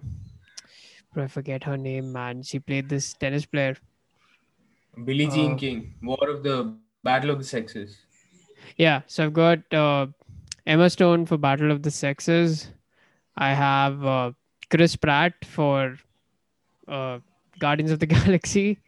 I 1.16 1.26
forget 1.26 1.64
her 1.64 1.76
name, 1.78 2.12
man. 2.12 2.42
She 2.42 2.58
played 2.58 2.88
this 2.88 3.14
tennis 3.14 3.46
player. 3.46 3.76
Billie 5.04 5.26
Jean 5.26 5.52
Uh, 5.52 5.56
King, 5.56 5.94
War 6.02 6.28
of 6.28 6.42
the 6.42 6.74
Battle 7.04 7.30
of 7.30 7.38
the 7.38 7.44
Sexes. 7.44 7.98
Yeah, 8.76 9.02
so 9.06 9.24
I've 9.24 9.32
got 9.32 9.58
uh, 9.72 10.06
Emma 10.66 10.88
Stone 10.90 11.26
for 11.26 11.36
Battle 11.38 11.70
of 11.70 11.82
the 11.82 11.90
Sexes. 11.90 12.70
I 13.36 13.54
have 13.54 14.04
uh, 14.04 14.32
Chris 14.70 14.96
Pratt 14.96 15.34
for 15.44 15.96
uh, 16.88 17.18
Guardians 17.58 17.90
of 17.90 17.98
the 17.98 18.06
Galaxy. 18.16 18.78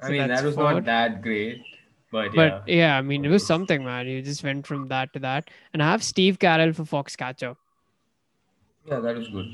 I 0.00 0.10
mean, 0.10 0.28
that 0.28 0.44
was 0.44 0.54
four. 0.54 0.72
not 0.72 0.84
that 0.84 1.22
great, 1.22 1.62
but, 2.10 2.34
But 2.34 2.64
yeah. 2.68 2.76
yeah, 2.76 2.98
I 2.98 3.02
mean, 3.02 3.24
it 3.24 3.28
was 3.28 3.46
something, 3.46 3.84
man. 3.84 4.06
You 4.06 4.22
just 4.22 4.42
went 4.44 4.66
from 4.66 4.88
that 4.88 5.12
to 5.14 5.18
that. 5.20 5.50
And 5.72 5.82
I 5.82 5.90
have 5.90 6.02
Steve 6.02 6.38
Carell 6.38 6.74
for 6.74 6.84
Foxcatcher. 6.84 7.56
Yeah, 8.86 9.00
that 9.00 9.16
was 9.16 9.28
good. 9.28 9.46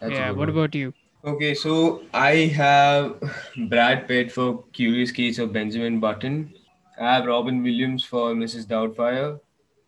That's 0.00 0.12
yeah, 0.12 0.28
good 0.28 0.36
what 0.36 0.48
one. 0.48 0.56
about 0.58 0.74
you? 0.74 0.92
Okay, 1.24 1.54
so 1.54 2.02
I 2.14 2.32
have 2.56 3.20
Brad 3.68 4.08
Pitt 4.08 4.32
for 4.32 4.64
Curious 4.72 5.12
Case 5.12 5.38
of 5.38 5.52
Benjamin 5.52 6.00
Button. 6.00 6.54
I 6.98 7.14
have 7.14 7.26
Robin 7.26 7.62
Williams 7.62 8.04
for 8.04 8.34
Mrs. 8.34 8.66
Doubtfire. 8.66 9.38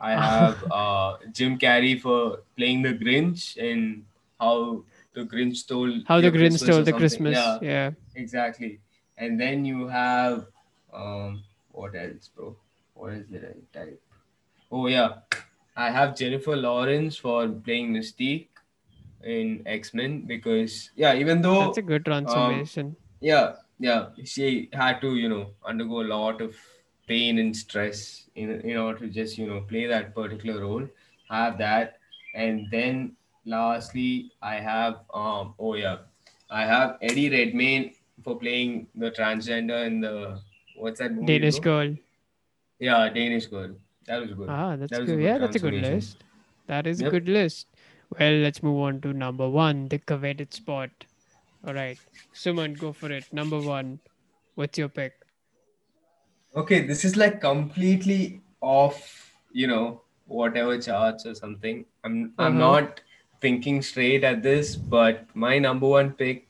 I 0.01 0.13
have 0.29 0.63
uh, 0.71 1.17
Jim 1.33 1.59
Carrey 1.59 1.99
for 2.01 2.41
playing 2.57 2.83
the 2.83 2.93
Grinch 2.93 3.57
and 3.57 4.05
how 4.39 4.85
the 5.15 5.23
Grinch 5.25 5.57
stole 5.57 6.01
How 6.07 6.21
the 6.21 6.31
Grinch 6.31 6.59
Christmas 6.59 6.63
stole 6.63 6.83
the. 6.83 6.93
Christmas. 6.93 7.33
Yeah, 7.35 7.59
Yeah. 7.63 7.91
exactly. 8.15 8.81
And 9.17 9.41
then 9.41 9.65
you 9.65 9.89
have 9.89 10.47
um, 10.93 11.43
what 11.71 11.95
else, 11.95 12.29
bro? 12.37 12.57
What 12.95 13.15
is 13.15 13.31
it 13.33 13.43
I 13.75 13.79
type? 13.79 14.03
Oh 14.71 14.87
yeah, 14.87 15.21
I 15.77 15.91
have 15.91 16.17
Jennifer 16.17 16.57
Lawrence 16.57 17.17
for 17.17 17.49
playing 17.49 17.93
Mystique 17.95 18.49
in 19.25 19.63
X 19.67 19.95
Men 19.95 20.23
because 20.23 20.91
yeah, 20.97 21.15
even 21.15 21.43
though 21.43 21.61
That's 21.67 21.79
a 21.79 21.83
good 21.83 22.05
transformation. 22.05 22.97
yeah, 23.21 23.55
yeah, 23.79 24.07
she 24.25 24.69
had 24.73 25.01
to 25.01 25.17
you 25.17 25.29
know 25.29 25.51
undergo 25.65 26.03
a 26.03 26.09
lot 26.13 26.41
of 26.41 26.57
pain 27.07 27.39
and 27.39 27.57
stress 27.57 28.29
in 28.35 28.61
in 28.61 28.77
order 28.77 28.99
to 29.01 29.09
just 29.09 29.39
you 29.39 29.47
know 29.47 29.61
play 29.63 29.87
that 29.87 30.15
particular 30.15 30.61
role. 30.63 30.87
Have 31.31 31.59
that, 31.59 31.99
and 32.35 32.67
then 32.71 33.17
lastly, 33.47 34.33
I 34.43 34.57
have 34.57 35.01
um 35.15 35.55
oh 35.59 35.75
yeah, 35.75 35.99
I 36.51 36.65
have 36.65 36.99
Eddie 37.01 37.31
Redmayne 37.31 37.93
for 38.23 38.39
playing 38.39 38.87
the 38.95 39.11
transgender 39.11 39.87
in 39.87 40.01
the 40.01 40.41
what's 40.77 41.01
that 41.01 41.13
movie? 41.13 41.39
Danish 41.39 41.59
girl. 41.61 41.95
Yeah, 42.79 43.09
Danish 43.09 43.47
girl. 43.47 43.75
That 44.07 44.21
was 44.21 44.33
good. 44.33 44.49
Ah, 44.49 44.77
that's 44.77 44.91
That 44.91 45.07
good. 45.07 45.21
Yeah, 45.21 45.39
that's 45.39 45.57
a 45.57 45.61
good 45.61 45.75
list. 45.75 46.25
That 46.67 46.87
is 46.87 47.01
a 47.01 47.11
good 47.11 47.29
list. 47.29 47.67
Well, 48.19 48.33
let's 48.35 48.63
move 48.63 48.81
on 48.81 49.01
to 49.03 49.13
number 49.13 49.49
one, 49.49 49.89
the 49.89 49.99
coveted 49.99 50.55
spot. 50.55 50.91
All 51.67 51.75
right. 51.75 51.99
Suman, 52.35 52.79
go 52.79 52.93
for 52.93 53.11
it. 53.11 53.33
Number 53.33 53.61
one. 53.61 54.01
What's 54.55 54.79
your 54.79 54.89
pick? 54.89 55.15
Okay, 56.55 56.87
this 56.87 57.05
is 57.05 57.17
like 57.17 57.41
completely 57.41 58.43
off, 58.61 59.33
you 59.53 59.67
know, 59.67 60.03
whatever 60.27 60.79
charts 60.81 61.25
or 61.27 61.35
something. 61.35 61.85
I'm 62.05 62.35
I'm 62.39 62.57
Uh-huh. 62.61 62.73
not 62.73 63.01
thinking 63.41 63.81
straight 63.83 64.25
at 64.25 64.43
this, 64.43 64.77
but 64.77 65.25
my 65.35 65.59
number 65.59 65.89
one 65.89 66.13
pick 66.13 66.47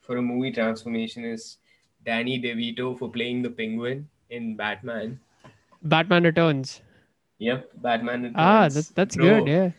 for 0.00 0.16
a 0.18 0.22
movie 0.22 0.52
transformation 0.52 1.24
is 1.24 1.58
Danny 2.04 2.40
DeVito 2.40 2.96
for 2.98 3.10
playing 3.10 3.42
the 3.42 3.50
Penguin 3.50 4.08
in 4.30 4.56
Batman. 4.56 5.18
Batman 5.82 6.24
Returns. 6.24 6.80
Yep, 7.38 7.70
Batman. 7.82 8.32
Ah, 8.36 8.64
Returns. 8.64 8.74
that's 8.74 8.90
that's 8.90 9.16
Bro, 9.16 9.26
good. 9.44 9.48
Yeah. 9.48 9.70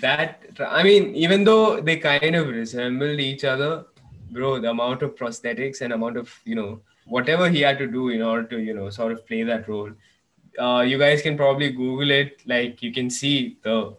That 0.00 0.44
I 0.60 0.82
mean, 0.82 1.14
even 1.14 1.44
though 1.44 1.80
they 1.80 1.96
kind 1.96 2.34
of 2.36 2.48
resembled 2.48 3.20
each 3.20 3.44
other, 3.44 3.86
bro, 4.30 4.60
the 4.60 4.70
amount 4.70 5.02
of 5.02 5.14
prosthetics 5.14 5.80
and 5.80 5.92
amount 5.92 6.16
of 6.18 6.32
you 6.44 6.54
know 6.54 6.80
whatever 7.06 7.48
he 7.48 7.60
had 7.62 7.78
to 7.78 7.86
do 7.86 8.10
in 8.10 8.22
order 8.22 8.46
to 8.48 8.58
you 8.58 8.74
know 8.74 8.90
sort 8.90 9.12
of 9.12 9.26
play 9.26 9.42
that 9.44 9.68
role, 9.68 9.90
uh, 10.58 10.80
you 10.86 10.98
guys 10.98 11.22
can 11.22 11.36
probably 11.36 11.70
Google 11.70 12.10
it. 12.10 12.42
Like 12.46 12.82
you 12.82 12.92
can 12.92 13.08
see 13.08 13.56
the 13.62 13.96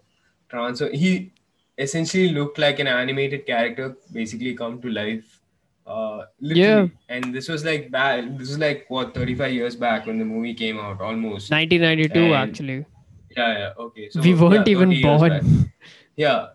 transfer. 0.49 0.89
He 0.89 1.31
essentially 1.77 2.29
looked 2.29 2.59
like 2.59 2.77
an 2.79 2.87
animated 2.87 3.47
character, 3.47 3.95
basically 4.11 4.53
come 4.53 4.79
to 4.81 4.89
life. 4.89 5.39
Uh, 5.85 6.25
Yeah. 6.39 6.87
and 7.09 7.33
this 7.35 7.49
was 7.49 7.65
like 7.65 7.89
back. 7.91 8.23
This 8.37 8.49
was 8.49 8.59
like 8.59 8.85
what 8.89 9.13
35 9.15 9.51
years 9.51 9.75
back 9.75 10.05
when 10.05 10.19
the 10.19 10.25
movie 10.25 10.53
came 10.53 10.79
out, 10.79 11.01
almost. 11.01 11.51
1992 11.51 12.19
And 12.19 12.33
actually. 12.35 12.85
Yeah, 13.35 13.57
yeah, 13.57 13.73
okay. 13.77 14.09
So 14.09 14.21
we 14.21 14.33
weren't 14.33 14.65
30 14.65 14.71
even 14.71 15.01
born. 15.01 15.71
Yeah, 16.15 16.47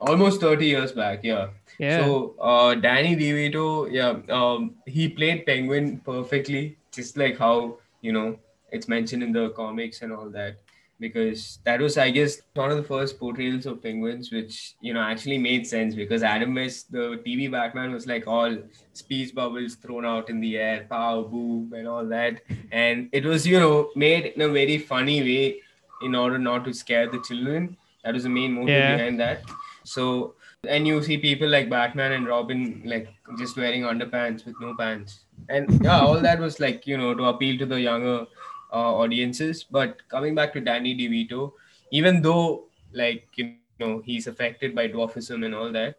almost 0.00 0.40
30 0.40 0.66
years 0.66 0.92
back. 0.92 1.20
Yeah. 1.22 1.48
yeah. 1.78 2.04
So 2.04 2.34
uh, 2.40 2.74
Danny 2.74 3.16
DeVito, 3.16 3.90
yeah, 3.90 4.16
um, 4.34 4.74
he 4.86 5.08
played 5.08 5.46
Penguin 5.46 6.00
perfectly, 6.04 6.76
just 6.92 7.16
like 7.16 7.38
how 7.38 7.78
you 8.00 8.12
know 8.12 8.38
it's 8.70 8.88
mentioned 8.88 9.22
in 9.22 9.32
the 9.32 9.50
comics 9.50 10.02
and 10.02 10.12
all 10.12 10.28
that. 10.30 10.58
Because 11.00 11.58
that 11.64 11.80
was, 11.80 11.98
I 11.98 12.10
guess, 12.10 12.40
one 12.54 12.70
of 12.70 12.76
the 12.76 12.84
first 12.84 13.18
portrayals 13.18 13.66
of 13.66 13.82
penguins, 13.82 14.30
which 14.30 14.76
you 14.80 14.94
know 14.94 15.00
actually 15.00 15.38
made 15.38 15.66
sense. 15.66 15.94
Because 15.94 16.22
Adam 16.22 16.54
West, 16.54 16.92
the 16.92 17.20
TV 17.26 17.50
Batman, 17.50 17.92
was 17.92 18.06
like 18.06 18.28
all 18.28 18.56
speech 18.92 19.34
bubbles 19.34 19.74
thrown 19.74 20.04
out 20.06 20.30
in 20.30 20.40
the 20.40 20.56
air, 20.56 20.86
pow, 20.88 21.22
boom, 21.22 21.72
and 21.76 21.88
all 21.88 22.06
that, 22.06 22.42
and 22.70 23.08
it 23.12 23.24
was 23.24 23.44
you 23.44 23.58
know 23.58 23.90
made 23.96 24.26
in 24.26 24.42
a 24.42 24.48
very 24.48 24.78
funny 24.78 25.20
way 25.20 25.60
in 26.02 26.14
order 26.14 26.38
not 26.38 26.64
to 26.64 26.72
scare 26.72 27.08
the 27.10 27.20
children. 27.20 27.76
That 28.04 28.14
was 28.14 28.24
the 28.24 28.28
main 28.28 28.52
motive 28.52 28.68
Yeah. 28.68 28.96
behind 28.96 29.20
that. 29.20 29.42
So 29.84 30.34
and 30.68 30.86
you 30.86 31.02
see 31.02 31.18
people 31.18 31.48
like 31.48 31.68
Batman 31.70 32.12
and 32.12 32.26
Robin 32.26 32.82
like 32.84 33.08
just 33.38 33.56
wearing 33.56 33.82
underpants 33.82 34.44
with 34.46 34.54
no 34.60 34.74
pants, 34.78 35.24
and 35.48 35.68
yeah, 35.82 36.00
all 36.00 36.20
that 36.20 36.38
was 36.38 36.58
like 36.60 36.86
you 36.86 36.96
know 36.96 37.14
to 37.14 37.24
appeal 37.24 37.58
to 37.58 37.66
the 37.66 37.80
younger 37.80 38.26
uh, 38.72 38.94
audiences. 39.04 39.64
But 39.64 40.06
coming 40.08 40.34
back 40.34 40.52
to 40.54 40.60
Danny 40.60 40.94
DeVito, 40.96 41.52
even 41.90 42.22
though 42.22 42.64
like 42.92 43.28
you 43.36 43.46
know 43.46 43.64
he's 43.66 44.26
affected 44.26 44.74
by 44.74 44.88
dwarfism 44.88 45.44
and 45.44 45.54
all 45.54 45.70
that, 45.72 45.96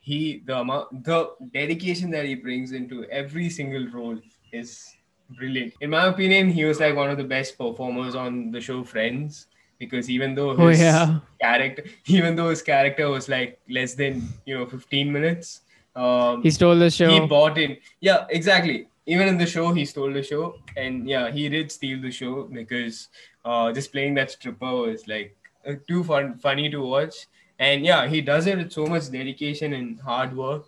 he 0.00 0.42
the 0.46 0.58
amount 0.58 1.04
the 1.04 1.30
dedication 1.52 2.10
that 2.10 2.24
he 2.24 2.34
brings 2.34 2.72
into 2.72 3.04
every 3.04 3.48
single 3.50 3.86
role 3.88 4.18
is 4.52 4.94
brilliant. 5.30 5.74
In 5.80 5.90
my 5.90 6.06
opinion, 6.06 6.50
he 6.50 6.64
was 6.64 6.80
like 6.80 6.94
one 6.96 7.10
of 7.10 7.16
the 7.18 7.24
best 7.24 7.58
performers 7.58 8.14
on 8.14 8.50
the 8.50 8.60
show 8.60 8.82
Friends 8.84 9.46
because 9.78 10.10
even 10.10 10.34
though 10.34 10.50
Oh, 10.50 10.68
his 10.68 10.80
yeah. 10.80 11.20
character 11.40 11.84
even 12.06 12.34
though 12.36 12.50
his 12.50 12.62
character 12.62 13.08
was 13.08 13.28
like 13.28 13.60
less 13.68 13.94
than 13.94 14.22
you 14.44 14.56
know 14.58 14.66
15 14.66 15.12
minutes 15.12 15.60
um 15.94 16.42
he 16.42 16.50
stole 16.50 16.76
the 16.76 16.90
show. 16.90 17.08
he 17.10 17.20
bought 17.28 17.56
in 17.58 17.76
yeah 18.00 18.26
exactly 18.30 18.88
even 19.06 19.28
in 19.28 19.38
the 19.38 19.46
show 19.46 19.72
he 19.72 19.84
stole 19.84 20.12
the 20.12 20.22
show 20.22 20.56
and 20.76 21.08
yeah 21.08 21.30
he 21.30 21.48
did 21.48 21.70
steal 21.70 22.00
the 22.02 22.10
show 22.10 22.42
because 22.44 23.08
uh 23.44 23.70
just 23.72 23.92
playing 23.92 24.14
that 24.14 24.30
stripper 24.32 24.72
was 24.86 25.06
like 25.06 25.36
uh, 25.66 25.74
too 25.86 26.02
fun 26.02 26.36
funny 26.38 26.68
to 26.68 26.80
watch 26.80 27.26
and 27.60 27.84
yeah 27.84 28.06
he 28.08 28.20
does 28.20 28.46
it 28.48 28.58
with 28.58 28.72
so 28.72 28.86
much 28.86 29.08
dedication 29.12 29.72
and 29.74 30.00
hard 30.00 30.36
work 30.36 30.66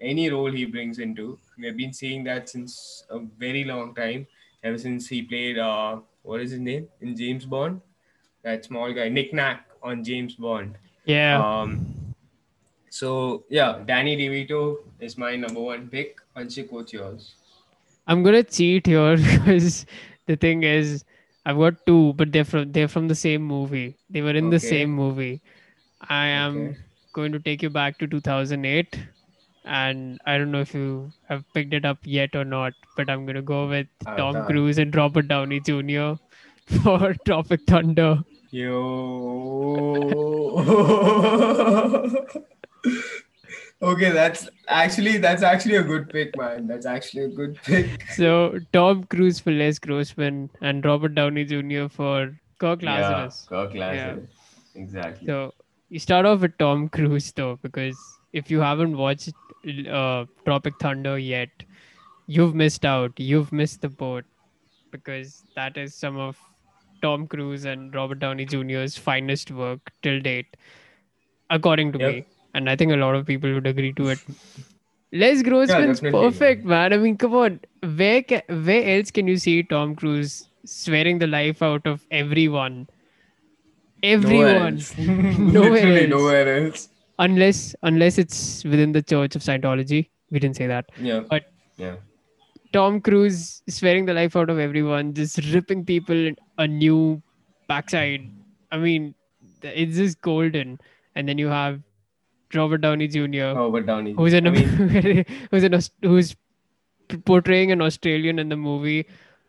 any 0.00 0.28
role 0.30 0.50
he 0.50 0.64
brings 0.64 0.98
into 0.98 1.38
we've 1.58 1.76
been 1.76 1.92
seeing 1.92 2.24
that 2.24 2.48
since 2.48 3.04
a 3.10 3.18
very 3.38 3.64
long 3.64 3.94
time 3.94 4.26
ever 4.64 4.78
since 4.78 5.08
he 5.08 5.22
played 5.22 5.58
uh 5.58 5.98
what 6.22 6.40
is 6.40 6.50
his 6.52 6.60
name 6.60 6.86
in 7.00 7.16
james 7.16 7.44
bond 7.44 7.80
that 8.42 8.64
small 8.64 8.92
guy 8.92 9.08
nick 9.08 9.32
nack 9.32 9.66
on 9.82 10.02
james 10.04 10.34
bond 10.36 10.76
yeah. 11.04 11.36
um, 11.42 12.14
so 12.90 13.44
yeah, 13.48 13.80
Danny 13.86 14.16
DeVito 14.16 14.76
is 15.00 15.16
my 15.18 15.34
number 15.36 15.60
one 15.60 15.88
pick. 15.88 16.16
Anshik, 16.36 16.70
what's 16.70 16.92
yours? 16.92 17.34
I'm 18.06 18.22
gonna 18.22 18.42
cheat 18.44 18.86
here 18.86 19.16
because 19.16 19.86
the 20.26 20.36
thing 20.36 20.62
is, 20.62 21.04
I've 21.46 21.56
got 21.56 21.84
two, 21.86 22.12
but 22.14 22.32
they're 22.32 22.44
from 22.44 22.72
they're 22.72 22.88
from 22.88 23.08
the 23.08 23.14
same 23.14 23.42
movie. 23.42 23.96
They 24.10 24.22
were 24.22 24.34
in 24.42 24.50
the 24.50 24.60
same 24.60 24.90
movie. 24.90 25.40
I 26.08 26.26
am 26.26 26.54
Okay. 26.68 26.78
going 27.12 27.32
to 27.32 27.40
take 27.40 27.62
you 27.62 27.70
back 27.70 27.98
to 27.98 28.06
2008, 28.06 28.98
and 29.64 30.20
I 30.26 30.38
don't 30.38 30.50
know 30.50 30.60
if 30.60 30.74
you 30.74 31.12
have 31.28 31.44
picked 31.52 31.72
it 31.72 31.84
up 31.84 31.98
yet 32.04 32.34
or 32.34 32.44
not, 32.44 32.72
but 32.96 33.08
I'm 33.08 33.26
gonna 33.26 33.42
go 33.42 33.68
with 33.68 33.86
Tom 34.04 34.36
Avatar. 34.36 34.46
Cruise 34.46 34.78
and 34.78 34.94
Robert 34.94 35.28
Downey 35.28 35.60
Jr. 35.60 36.14
for 36.82 37.14
Tropic 37.24 37.60
Thunder. 37.66 38.22
Yo. 38.50 38.72
okay, 43.82 44.10
that's 44.10 44.48
actually 44.68 45.18
that's 45.18 45.42
actually 45.42 45.76
a 45.76 45.82
good 45.82 46.10
pick, 46.10 46.36
man. 46.36 46.66
That's 46.66 46.86
actually 46.86 47.24
a 47.24 47.28
good 47.28 47.58
pick. 47.62 48.04
So 48.14 48.58
Tom 48.72 49.04
Cruise 49.04 49.38
for 49.38 49.52
Les 49.52 49.78
Grossman 49.78 50.50
and 50.60 50.84
Robert 50.84 51.14
Downey 51.14 51.44
Jr. 51.44 51.88
for 51.88 52.36
Kirk 52.58 52.82
Lazarus. 52.82 53.46
Kirk 53.48 53.74
Lazarus. 53.74 54.28
Exactly. 54.74 55.26
So 55.26 55.54
you 55.88 55.98
start 55.98 56.26
off 56.26 56.40
with 56.40 56.58
Tom 56.58 56.88
Cruise 56.88 57.32
though, 57.32 57.58
because 57.62 57.96
if 58.32 58.50
you 58.50 58.60
haven't 58.60 58.96
watched 58.96 59.32
uh, 59.90 60.24
Tropic 60.44 60.74
Thunder 60.80 61.18
yet, 61.18 61.50
you've 62.26 62.54
missed 62.54 62.84
out. 62.84 63.12
You've 63.18 63.52
missed 63.52 63.80
the 63.82 63.88
boat 63.88 64.24
because 64.90 65.44
that 65.56 65.76
is 65.76 65.94
some 65.94 66.18
of 66.18 66.38
Tom 67.02 67.26
Cruise 67.26 67.64
and 67.64 67.94
Robert 67.94 68.18
Downey 68.20 68.44
Jr.'s 68.44 68.96
finest 68.96 69.50
work 69.50 69.80
till 70.02 70.20
date, 70.20 70.56
according 71.50 71.92
to 71.92 71.98
Yep. 71.98 72.14
me. 72.14 72.24
And 72.54 72.68
I 72.68 72.76
think 72.76 72.92
a 72.92 72.96
lot 72.96 73.14
of 73.14 73.26
people 73.26 73.52
would 73.54 73.66
agree 73.66 73.92
to 73.94 74.10
it. 74.10 74.18
Les 75.12 75.42
Grossman's 75.42 76.00
definitely, 76.00 76.10
perfect, 76.30 76.64
man. 76.64 76.92
I 76.92 76.96
mean, 76.98 77.16
come 77.16 77.34
on. 77.34 77.60
Where 77.82 78.22
ca- 78.22 78.42
where 78.48 78.96
else 78.98 79.10
can 79.10 79.26
you 79.26 79.36
see 79.36 79.62
Tom 79.62 79.94
Cruise 79.94 80.48
swearing 80.64 81.18
the 81.18 81.26
life 81.26 81.62
out 81.62 81.86
of 81.86 82.06
everyone? 82.10 82.88
Everyone. 84.02 84.80
Nowhere 84.98 85.70
Literally 85.70 86.00
else. 86.02 86.10
nowhere 86.10 86.64
else. 86.66 86.88
Unless 87.26 87.60
unless 87.90 88.18
it's 88.22 88.38
within 88.64 88.92
the 88.92 89.02
Church 89.02 89.36
of 89.36 89.42
Scientology. 89.48 90.00
We 90.30 90.40
didn't 90.44 90.56
say 90.56 90.66
that. 90.72 90.90
Yeah. 91.10 91.20
But 91.34 91.52
Yeah. 91.76 91.96
Tom 92.74 93.00
Cruise 93.06 93.62
swearing 93.68 94.06
the 94.06 94.14
life 94.18 94.36
out 94.42 94.50
of 94.52 94.58
everyone, 94.58 95.12
just 95.16 95.40
ripping 95.54 95.84
people 95.84 96.20
a 96.58 96.66
new 96.66 97.00
backside. 97.72 98.28
I 98.70 98.78
mean, 98.78 99.14
it's 99.62 99.96
just 99.96 100.20
golden. 100.22 100.78
And 101.14 101.28
then 101.28 101.42
you 101.42 101.48
have 101.48 101.82
Robert 102.54 102.80
Downey 102.86 103.08
Jr., 103.08 103.52
Robert 103.58 103.86
Downey. 103.90 104.14
who's 104.20 104.32
an 104.32 104.46
I 104.46 104.50
mean, 104.56 105.26
who's 105.50 105.64
an 105.64 105.78
who's 106.02 106.34
portraying 107.26 107.72
an 107.72 107.82
Australian 107.82 108.38
in 108.38 108.48
the 108.48 108.56
movie, 108.56 109.06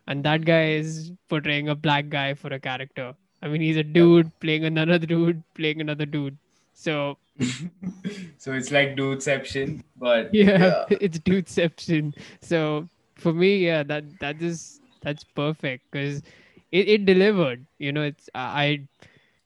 and 0.07 0.23
that 0.25 0.45
guy 0.51 0.63
is 0.71 1.11
portraying 1.29 1.69
a 1.69 1.75
black 1.75 2.09
guy 2.09 2.33
for 2.33 2.53
a 2.53 2.59
character. 2.59 3.13
I 3.41 3.47
mean, 3.47 3.61
he's 3.61 3.77
a 3.77 3.83
dude 3.99 4.37
playing 4.41 4.65
another 4.65 4.99
dude 4.99 5.43
playing 5.61 5.81
another 5.87 6.05
dude. 6.05 6.37
So 6.73 7.17
so 8.37 8.53
it's 8.53 8.71
like 8.71 8.95
dudeception, 8.95 9.83
but 9.97 10.29
yeah, 10.33 10.85
it's 10.89 11.19
dudeception. 11.19 12.13
So 12.41 12.89
for 13.15 13.33
me, 13.33 13.57
yeah, 13.65 13.83
that 13.83 14.19
that 14.19 14.41
is 14.41 14.81
that's 15.01 15.23
perfect 15.23 15.83
because 15.91 16.21
it, 16.71 16.89
it 16.89 17.05
delivered. 17.05 17.65
You 17.79 17.91
know, 17.91 18.03
it's 18.03 18.29
I 18.35 18.87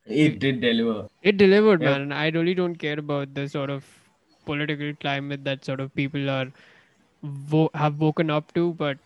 it 0.06 0.40
did 0.40 0.62
deliver. 0.62 1.08
it 1.22 1.38
delivered, 1.38 1.82
Yep. 1.82 1.90
man. 2.00 2.12
I 2.12 2.30
really 2.30 2.54
don't 2.54 2.76
care 2.76 3.00
about 3.00 3.34
the 3.34 3.48
sort 3.50 3.70
of 3.70 3.86
political 4.46 4.94
climate 4.96 5.44
that 5.46 5.66
sort 5.66 5.80
of 5.80 5.94
people 5.96 6.30
are 6.30 6.52
wo- 7.52 7.72
have 7.74 8.00
woken 8.00 8.30
up 8.30 8.54
to, 8.54 8.74
but 8.74 8.98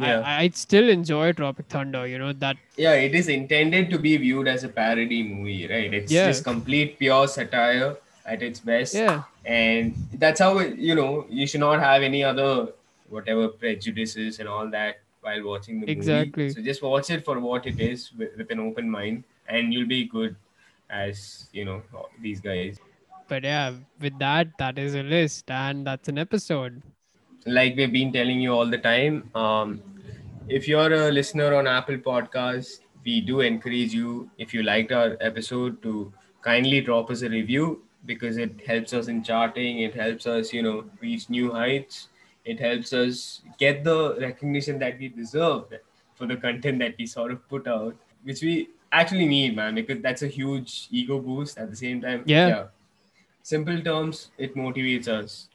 Yeah. 0.00 0.20
I, 0.24 0.42
I 0.44 0.48
still 0.50 0.88
enjoy 0.88 1.32
Tropic 1.32 1.66
Thunder. 1.66 2.06
You 2.06 2.18
know 2.18 2.32
that 2.32 2.56
Yeah, 2.76 2.94
it 2.94 3.14
is 3.14 3.28
intended 3.28 3.90
to 3.90 3.98
be 3.98 4.16
viewed 4.16 4.48
as 4.48 4.64
a 4.64 4.68
parody 4.68 5.22
movie, 5.22 5.66
right? 5.68 5.92
It's 5.94 6.12
Yeah. 6.12 6.26
just 6.28 6.44
complete 6.44 6.98
pure 6.98 7.28
satire 7.28 7.96
at 8.26 8.42
its 8.42 8.60
best. 8.60 8.94
yeah 8.94 9.22
And 9.44 9.94
that's 10.14 10.40
how, 10.40 10.58
it, 10.58 10.76
you 10.78 10.94
know, 10.94 11.26
you 11.28 11.46
should 11.46 11.60
not 11.60 11.80
have 11.80 12.02
any 12.02 12.24
other, 12.24 12.68
whatever 13.08 13.48
prejudices 13.48 14.38
and 14.40 14.48
all 14.48 14.68
that 14.70 15.00
while 15.20 15.42
watching 15.44 15.80
the 15.80 15.90
Exactly. 15.90 16.44
movie. 16.44 16.54
So 16.54 16.62
just 16.62 16.82
watch 16.82 17.10
it 17.10 17.24
for 17.24 17.38
what 17.40 17.66
it 17.66 17.78
is 17.80 18.10
with, 18.18 18.36
with 18.36 18.50
an 18.50 18.60
open 18.60 18.90
mind 18.90 19.24
and 19.48 19.72
you'll 19.72 19.86
be 19.86 20.04
good 20.06 20.34
as, 20.90 21.46
you 21.52 21.64
know, 21.64 21.82
these 22.20 22.40
guys. 22.40 22.78
but 23.28 23.42
yeah 23.48 23.72
with 24.04 24.16
that 24.20 24.48
that 24.58 24.78
is 24.80 24.94
a 24.94 25.02
list 25.12 25.50
and 25.58 25.86
that's 25.88 26.08
an 26.12 26.18
episode 26.22 26.82
like 27.46 27.76
we've 27.76 27.92
been 27.92 28.12
telling 28.12 28.40
you 28.40 28.52
all 28.52 28.66
the 28.66 28.78
time 28.78 29.30
um, 29.34 29.82
if 30.48 30.68
you're 30.68 30.92
a 30.92 31.10
listener 31.10 31.54
on 31.54 31.66
apple 31.66 31.96
Podcasts, 31.96 32.80
we 33.04 33.20
do 33.20 33.40
encourage 33.40 33.92
you 33.94 34.30
if 34.38 34.54
you 34.54 34.62
liked 34.62 34.92
our 34.92 35.16
episode 35.20 35.82
to 35.82 36.12
kindly 36.42 36.80
drop 36.80 37.10
us 37.10 37.22
a 37.22 37.28
review 37.28 37.82
because 38.06 38.36
it 38.36 38.66
helps 38.66 38.92
us 38.92 39.08
in 39.08 39.22
charting 39.22 39.80
it 39.80 39.94
helps 39.94 40.26
us 40.26 40.52
you 40.52 40.62
know 40.62 40.84
reach 41.00 41.28
new 41.30 41.50
heights 41.52 42.08
it 42.44 42.60
helps 42.60 42.92
us 42.92 43.42
get 43.58 43.84
the 43.84 44.16
recognition 44.20 44.78
that 44.78 44.98
we 44.98 45.08
deserve 45.08 45.64
for 46.14 46.26
the 46.26 46.36
content 46.36 46.78
that 46.78 46.94
we 46.98 47.06
sort 47.06 47.32
of 47.32 47.46
put 47.48 47.66
out 47.66 47.96
which 48.22 48.42
we 48.42 48.68
actually 48.92 49.26
need 49.26 49.56
man 49.56 49.74
because 49.74 50.00
that's 50.00 50.22
a 50.22 50.28
huge 50.28 50.88
ego 50.90 51.18
boost 51.18 51.58
at 51.58 51.70
the 51.70 51.76
same 51.76 52.00
time. 52.00 52.22
Yeah. 52.26 52.66
simple 53.42 53.80
terms 53.82 54.30
it 54.38 54.54
motivates 54.54 55.08
us. 55.08 55.48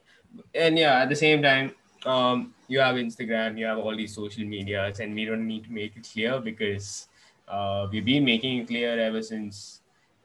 And 0.54 0.78
yeah 0.78 1.00
at 1.02 1.08
the 1.08 1.16
same 1.16 1.42
time 1.42 1.72
um 2.06 2.54
you 2.68 2.80
have 2.80 2.96
instagram 2.96 3.58
you 3.58 3.66
have 3.66 3.78
all 3.78 3.94
these 3.94 4.14
social 4.14 4.44
medias 4.44 5.00
and 5.00 5.14
we 5.14 5.24
don't 5.24 5.46
need 5.46 5.64
to 5.64 5.72
make 5.72 5.96
it 5.96 6.08
clear 6.12 6.40
because 6.40 7.08
uh, 7.50 7.88
we've 7.90 8.04
been 8.04 8.24
making 8.24 8.58
it 8.58 8.68
clear 8.68 8.98
ever 8.98 9.20
since 9.20 9.80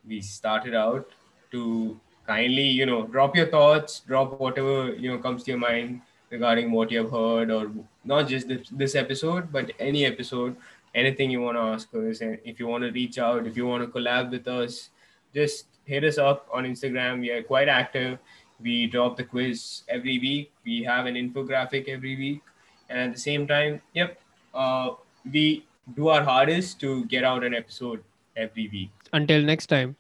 we 0.08 0.22
started 0.22 0.76
out 0.76 1.10
to 1.52 2.00
kindly, 2.28 2.68
you 2.68 2.86
know, 2.86 3.06
drop 3.08 3.36
your 3.36 3.48
thoughts, 3.48 4.02
drop 4.02 4.40
whatever 4.40 4.94
you 4.94 5.10
know 5.12 5.18
comes 5.18 5.44
to 5.44 5.52
your 5.52 5.60
mind 5.60 6.02
regarding 6.30 6.72
what 6.72 6.92
you 6.92 7.00
have 7.00 7.12
heard, 7.12 7.52
or 7.52 7.72
not 8.04 8.28
just 8.28 8.48
this, 8.48 8.70
this 8.70 8.96
episode, 8.96 9.52
but 9.52 9.72
any 9.80 10.06
episode, 10.06 10.56
anything 10.94 11.32
you 11.32 11.42
want 11.42 11.58
to 11.58 11.62
ask 11.62 11.94
us, 11.96 12.22
and 12.22 12.38
if 12.44 12.60
you 12.60 12.68
want 12.68 12.84
to 12.84 12.92
reach 12.92 13.18
out, 13.18 13.48
if 13.48 13.58
you 13.58 13.66
want 13.66 13.84
to 13.84 13.90
collab 13.90 14.32
with 14.32 14.48
us, 14.48 14.90
just 15.34 15.66
hit 15.86 16.04
us 16.04 16.18
up 16.18 16.48
on 16.52 16.66
Instagram. 16.66 17.22
We 17.22 17.32
are 17.32 17.44
quite 17.44 17.70
active. 17.70 18.18
We 18.62 18.88
drop 18.88 19.18
the 19.18 19.24
quiz 19.24 19.84
every 19.90 20.18
week. 20.20 20.52
We 20.66 20.84
have 20.84 21.06
an 21.06 21.16
infographic 21.16 21.90
every 21.90 22.16
week, 22.16 22.42
and 22.90 23.00
at 23.00 23.14
the 23.14 23.20
same 23.20 23.48
time, 23.48 23.82
yep, 23.94 24.20
uh, 24.54 24.92
we 25.32 25.66
do 25.96 26.08
our 26.08 26.24
hardest 26.24 26.80
to 26.80 27.06
get 27.06 27.24
out 27.24 27.44
an 27.44 27.54
episode 27.54 28.04
every 28.36 28.70
week. 28.72 28.92
Until 29.14 29.42
next 29.42 29.68
time. 29.68 29.96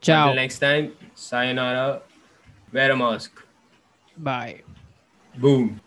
Ciao. 0.00 0.28
Until 0.28 0.42
next 0.42 0.58
time, 0.58 0.92
sayonara. 1.14 2.02
Wear 2.72 2.92
a 2.92 2.96
mask. 2.96 3.42
Bye. 4.16 4.62
Boom. 5.36 5.80